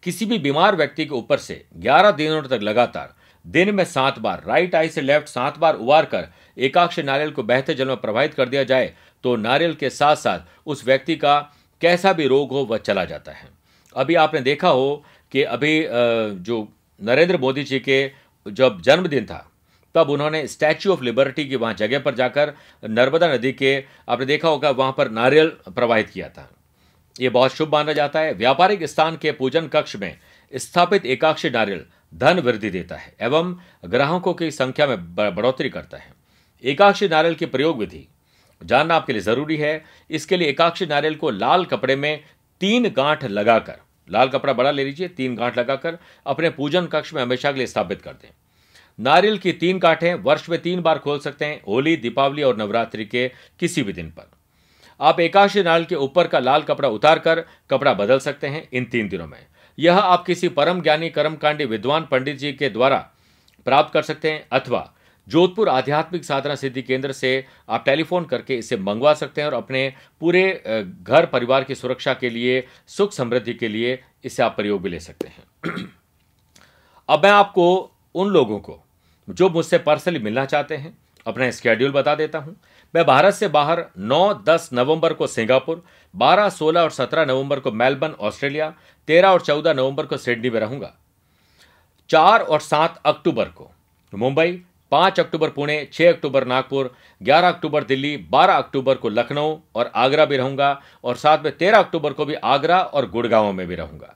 किसी 0.02 0.26
भी 0.26 0.38
बीमार 0.40 0.76
व्यक्ति 0.76 1.04
के 1.04 1.14
ऊपर 1.14 1.38
से 1.38 1.64
11 1.78 2.10
दिनों 2.12 2.42
तक 2.42 2.60
लगातार, 2.62 3.14
दिन 3.44 3.74
में 3.74 3.84
सात 3.86 4.18
बार 4.18 4.42
राइट 4.46 4.74
आई 4.74 4.88
से 4.88 5.00
लेफ़्ट 5.00 5.28
सात 5.28 5.58
बार 5.58 5.76
उबार 5.76 6.04
कर, 6.04 6.28
एकाक्ष 6.56 6.98
नारियल 7.00 7.30
को 7.30 7.42
बहते 7.42 7.74
जल 7.74 7.88
में 7.88 7.96
प्रवाहित 7.98 8.34
कर 8.34 8.48
दिया 8.48 8.64
जाए 8.64 8.92
तो 9.24 9.36
नारियल 9.38 9.74
के 9.74 9.90
साथ 9.90 10.16
साथ 10.16 10.68
उस 10.68 10.84
व्यक्ति 10.86 11.16
का 11.16 11.38
कैसा 11.82 12.12
भी 12.12 12.26
रोग 12.26 12.50
हो, 12.50 12.64
वह 12.64 12.78
चला 12.78 13.04
जाता 13.04 13.32
है। 13.32 13.48
अभी 13.94 14.14
आपने 14.16 14.40
देखा 14.40 14.68
हो 14.68 15.04
कि 15.32 15.42
अभी 15.44 15.82
जो 16.40 16.66
नरेंद्र 17.00 17.38
मोदी 17.38 17.64
जी 17.64 17.80
के 17.80 18.10
जब 18.46 18.80
जन्मदिन 18.80 19.24
था 19.26 19.46
तब 19.94 20.10
उन्होंने 20.10 20.46
स्टैच्यू 20.46 20.92
ऑफ़ 20.92 21.02
लिबर्टी 21.02 21.48
की 21.48 21.56
वहाँ 21.56 21.74
जगह 21.74 21.98
पर 21.98 22.14
जाकर 22.14 22.52
नर्मदा 22.82 23.32
नदी 23.34 23.52
के, 23.52 23.84
आपने 24.08 24.26
देखा 24.26 24.48
होगा 24.48 24.70
वहाँ 24.70 24.94
पर 24.98 25.10
नारियल 25.10 25.48
प्रवाहित 25.68 26.10
किया 26.10 26.28
था। 26.28 26.48
ये 27.16 27.28
बहुत 27.28 27.54
शुभ 27.54 27.72
माना 27.72 27.92
जाता 27.92 28.20
है। 28.20 28.32
व्यापारिक 28.34 28.84
स्थान 28.84 29.16
के 29.16 29.32
पूजन 29.32 29.66
कक्ष 29.66 29.96
में 29.96 30.16
स्थापित 30.52 31.06
एकाक्षी 31.06 31.50
नारियल 31.50 31.84
धन 32.12 32.38
वृद्धि 32.38 32.70
देता 32.70 32.96
है 32.96 33.12
एवं 33.20 33.54
ग्राहकों 33.86 34.34
की 34.34 34.50
संख्या 34.50 34.86
में 34.86 35.14
बढ़ोतरी 35.14 35.70
करता 35.70 35.96
है। 35.96 36.12
एकाक्षी 36.64 37.08
नारियल 37.08 37.34
की 37.34 37.46
प्रयोग 37.46 37.78
विधि 37.78 38.06
जानना 38.60 38.94
आपके 38.94 39.12
लिए 39.12 39.22
ज़रूरी 39.22 39.56
है। 39.56 39.82
इसके 40.10 40.36
लिए 40.36 40.48
एकाक्षी 40.48 40.86
नारियल 40.86 41.14
को 41.14 41.30
लाल 41.30 41.64
कपड़े 41.64 41.96
में 41.96 42.24
तीन 42.60 42.88
गांठ 42.88 43.24
लगाकर, 43.24 43.76
लाल 44.08 44.28
कपड़ा 44.28 44.52
बड़ा 44.52 44.70
ले 44.70 44.84
लीजिए, 44.84 45.08
तीन 45.08 45.36
गांठ 45.36 45.58
लगाकर 45.58 45.98
अपने 46.26 46.50
पूजन 46.50 46.86
कक्ष 46.86 47.14
में 47.14 47.22
हमेशा 47.22 47.52
के 47.52 47.58
लिए 47.58 47.66
स्थापित 47.66 48.02
कर 48.02 48.12
दें। 48.12 48.28
नारियल 49.00 49.38
की 49.38 49.52
तीन 49.52 49.78
काठें 49.78 50.14
वर्ष 50.14 50.48
में 50.48 50.60
तीन 50.62 50.80
बार 50.80 50.98
खोल 50.98 51.18
सकते 51.18 51.44
हैं, 51.44 51.62
होली, 51.68 51.96
दीपावली 51.96 52.42
और 52.42 52.56
नवरात्रि 52.56 53.04
के 53.04 53.28
किसी 53.58 53.82
भी 53.82 53.92
दिन 53.92 54.10
पर। 54.10 54.30
आप 55.00 55.20
एकाशी 55.20 55.62
नारियल 55.62 55.84
के 55.84 55.94
ऊपर 55.94 56.26
का 56.26 56.38
लाल 56.38 56.62
कपड़ा 56.62 56.88
उतार 56.88 57.18
कर 57.18 57.44
कपड़ा 57.70 57.94
बदल 57.94 58.18
सकते 58.18 58.46
हैं 58.46 58.68
इन 58.72 58.84
तीन 58.84 59.08
दिनों 59.08 59.26
में। 59.26 59.46
यह 59.78 59.98
आप 59.98 60.24
किसी 60.24 60.48
परम 60.48 60.82
ज्ञानी, 60.82 61.10
कर्मकांडी, 61.10 61.64
विद्वान 61.64 62.06
पंडित 62.10 62.36
जी 62.36 62.52
के 62.52 62.68
द्वारा 62.68 62.98
प्राप्त 63.64 63.92
कर 63.94 64.02
सकते 64.02 64.30
हैं, 64.30 64.46
अथवा 64.52 64.92
जोधपुर 65.28 65.68
आध्यात्मिक 65.68 66.24
साधना 66.24 66.54
सिद्धि 66.54 66.82
केंद्र 66.82 67.12
से 67.12 67.46
आप 67.68 67.84
टेलीफोन 67.84 68.24
करके 68.24 68.56
इसे 68.56 68.76
मंगवा 68.76 69.14
सकते 69.14 69.40
हैं 69.40 69.48
और 69.48 69.54
अपने 69.54 69.92
पूरे 70.20 70.62
घर 71.02 71.26
परिवार 71.26 71.64
की 71.64 71.74
सुरक्षा 71.74 72.14
के 72.14 72.30
लिए, 72.30 72.66
सुख 72.86 73.12
समृद्धि 73.12 73.54
के 73.54 73.68
लिए 73.68 74.02
इसे 74.24 74.42
आप 74.42 74.56
प्रयोग 74.56 74.82
भी 74.82 74.88
ले 74.88 75.00
सकते 75.00 75.28
हैं। 75.28 75.44
अब 77.08 77.24
मैं 77.24 77.30
आपको 77.30 77.90
उन 78.14 78.28
लोगों 78.28 78.58
को 78.58 78.80
जो 79.30 79.48
मुझसे 79.48 79.78
पर्सनली 79.78 80.18
मिलना 80.18 80.44
चाहते 80.44 80.76
हैं 80.76 80.96
अपना 81.26 81.50
स्केड्यूल 81.50 81.90
बता 81.92 82.14
देता 82.14 82.38
हूँ। 82.38 82.54
मैं 82.94 83.04
भारत 83.06 83.34
से 83.34 83.48
बाहर 83.48 83.84
9-10 83.98 84.68
नवंबर 84.72 85.12
को 85.12 85.26
सिंगापुर 85.26 85.82
12, 86.14 86.48
16 86.50 86.82
और 86.82 86.90
17 86.90 87.26
नवंबर 87.26 87.60
को 87.60 87.72
मेलबर्न 87.72 88.12
ऑस्ट्रेलिया 88.20 88.72
13 89.08 89.32
और 89.32 89.40
14 89.40 89.74
नवंबर 89.74 90.06
को 90.06 90.16
सिडनी 90.16 90.50
में 90.50 90.58
रहूँगा। 90.60 90.92
4 92.10 92.40
और 92.40 92.60
7 92.60 93.00
अक्टूबर 93.06 93.48
को 93.48 93.70
मुंबई 94.12 94.60
5 94.92 95.20
अक्टूबर 95.20 95.50
पुणे 95.50 95.88
6 95.92 96.08
अक्टूबर 96.08 96.46
नागपुर 96.46 96.90
11 97.20 97.48
अक्टूबर 97.48 97.84
दिल्ली 97.84 98.16
12 98.32 98.56
अक्टूबर 98.56 98.94
को 98.94 99.08
लखनऊ 99.08 99.56
और 99.74 99.90
आगरा 99.94 100.24
भी 100.24 100.36
रहूँगा 100.36 100.80
और 101.04 101.16
साथ 101.16 101.44
में 101.44 101.52
13 101.58 101.78
अक्टूबर 101.78 102.12
को 102.12 102.24
भी 102.24 102.34
आगरा 102.34 102.80
और 102.82 103.10
गुड़गांव 103.10 103.52
में 103.52 103.66
भी 103.66 103.74
रहूँगा। 103.74 104.14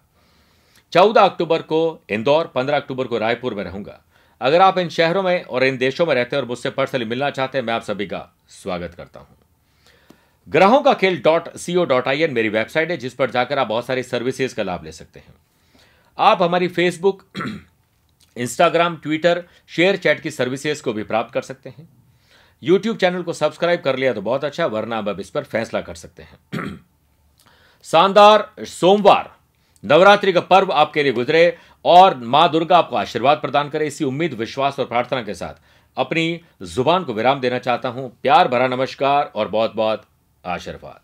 14 0.92 1.22
अक्टूबर 1.22 1.62
को 1.62 1.78
इंदौर 2.10 2.50
15 2.54 2.76
अक्टूबर 2.76 3.06
को 3.06 3.18
रायपुर 3.18 3.54
में 3.54 3.64
रहूँगा। 3.64 4.00
अगर 4.40 4.60
आप 4.60 4.78
इन 4.78 4.88
शहरों 4.88 5.22
में 5.22 5.44
और 5.44 5.64
इन 5.64 5.76
देशों 5.76 6.06
में 6.06 6.14
रहते 6.14 6.36
हैं 6.36 6.42
और 6.42 6.48
मुझसे 6.48 6.70
पर्सनली 6.70 7.04
मिलना 7.04 7.30
चाहते 7.30 7.58
हैं, 7.58 7.64
मैं 7.64 7.74
आप 7.74 7.82
सभी 7.82 8.06
का 8.06 8.36
स्वागत 8.48 8.94
करता 8.94 9.20
हूँ। 9.20 9.28
ग्रहों 10.48 10.80
का 10.82 10.94
खेल. 10.94 11.20
Dot 11.22 11.56
C 11.56 11.76
O 11.76 11.84
dot 11.84 12.08
I 12.08 12.22
N 12.22 12.32
मेरी 12.34 12.48
वेबसाइट 12.48 12.90
है, 12.90 12.96
जिस 12.96 13.14
पर 13.14 13.30
जाकर 13.30 13.58
आप 13.58 13.66
बहुत 13.66 13.86
सारी 13.86 14.02
सर्विसेज़ 14.02 14.54
का 14.54 14.62
लाभ 14.62 14.84
ले 14.84 14.92
सकते 14.92 15.20
हैं। 15.20 15.34
आप 16.18 16.42
हमारी 16.42 16.68
Facebook 16.68 17.22
Instagram 18.36 18.96
Twitter 18.96 19.44
share 19.68 19.96
chat 19.96 20.20
की 20.20 20.30
सर्विसेज़ 20.30 20.82
को 20.82 20.92
भी 20.92 21.02
प्राप्त 21.02 21.34
कर 21.34 21.42
सकते 21.42 21.70
हैं। 21.70 21.88
यूट्यूब 22.62 22.96
चैनल 22.96 23.22
को 23.22 23.32
सब्सक्राइब 23.32 23.80
कर 23.80 23.96
लिया 23.96 24.12
तो 24.12 24.22
बहुत 24.22 24.44
अच्छा 24.44 24.66
वरना 24.66 24.98
अब 24.98 25.20
इस 25.20 25.30
पर 25.30 25.44
फैसला 25.44 25.80
कर 25.80 25.94
सकते 25.94 26.22
हैं। 26.22 26.38
शानदार 27.82 28.52
सोमवार। 28.60 29.36
नवरात्रि 29.84 30.32
का 30.32 30.40
पर्व 30.40 30.72
आपके 30.72 31.02
लिए 31.02 31.12
गुजरे 31.12 31.56
और 31.84 32.16
माँ 32.16 32.50
दुर्गा 32.50 32.78
आपको 32.78 32.96
आशीर्वाद 32.96 33.38
प्रदान 33.38 33.68
करे। 33.68 33.86
इसी 33.86 34.04
उम्मीद, 34.04 34.34
विश्वास 34.34 34.78
और 34.80 34.86
प्रार्थना 34.86 35.22
के 35.22 35.34
साथ 35.34 35.54
अपनी 35.96 36.40
ज़ुबान 36.64 37.04
को 37.04 37.12
विराम 37.12 37.40
देना 37.40 37.58
चाहता 37.58 37.88
हूँ। 37.88 38.10
प्यार 38.22 38.48
भरा 38.48 38.68
नमस्कार 38.68 39.32
और 39.34 39.48
बहुत 39.48 39.74
बहुत 39.76 40.04
आशीर्वाद। 40.44 41.03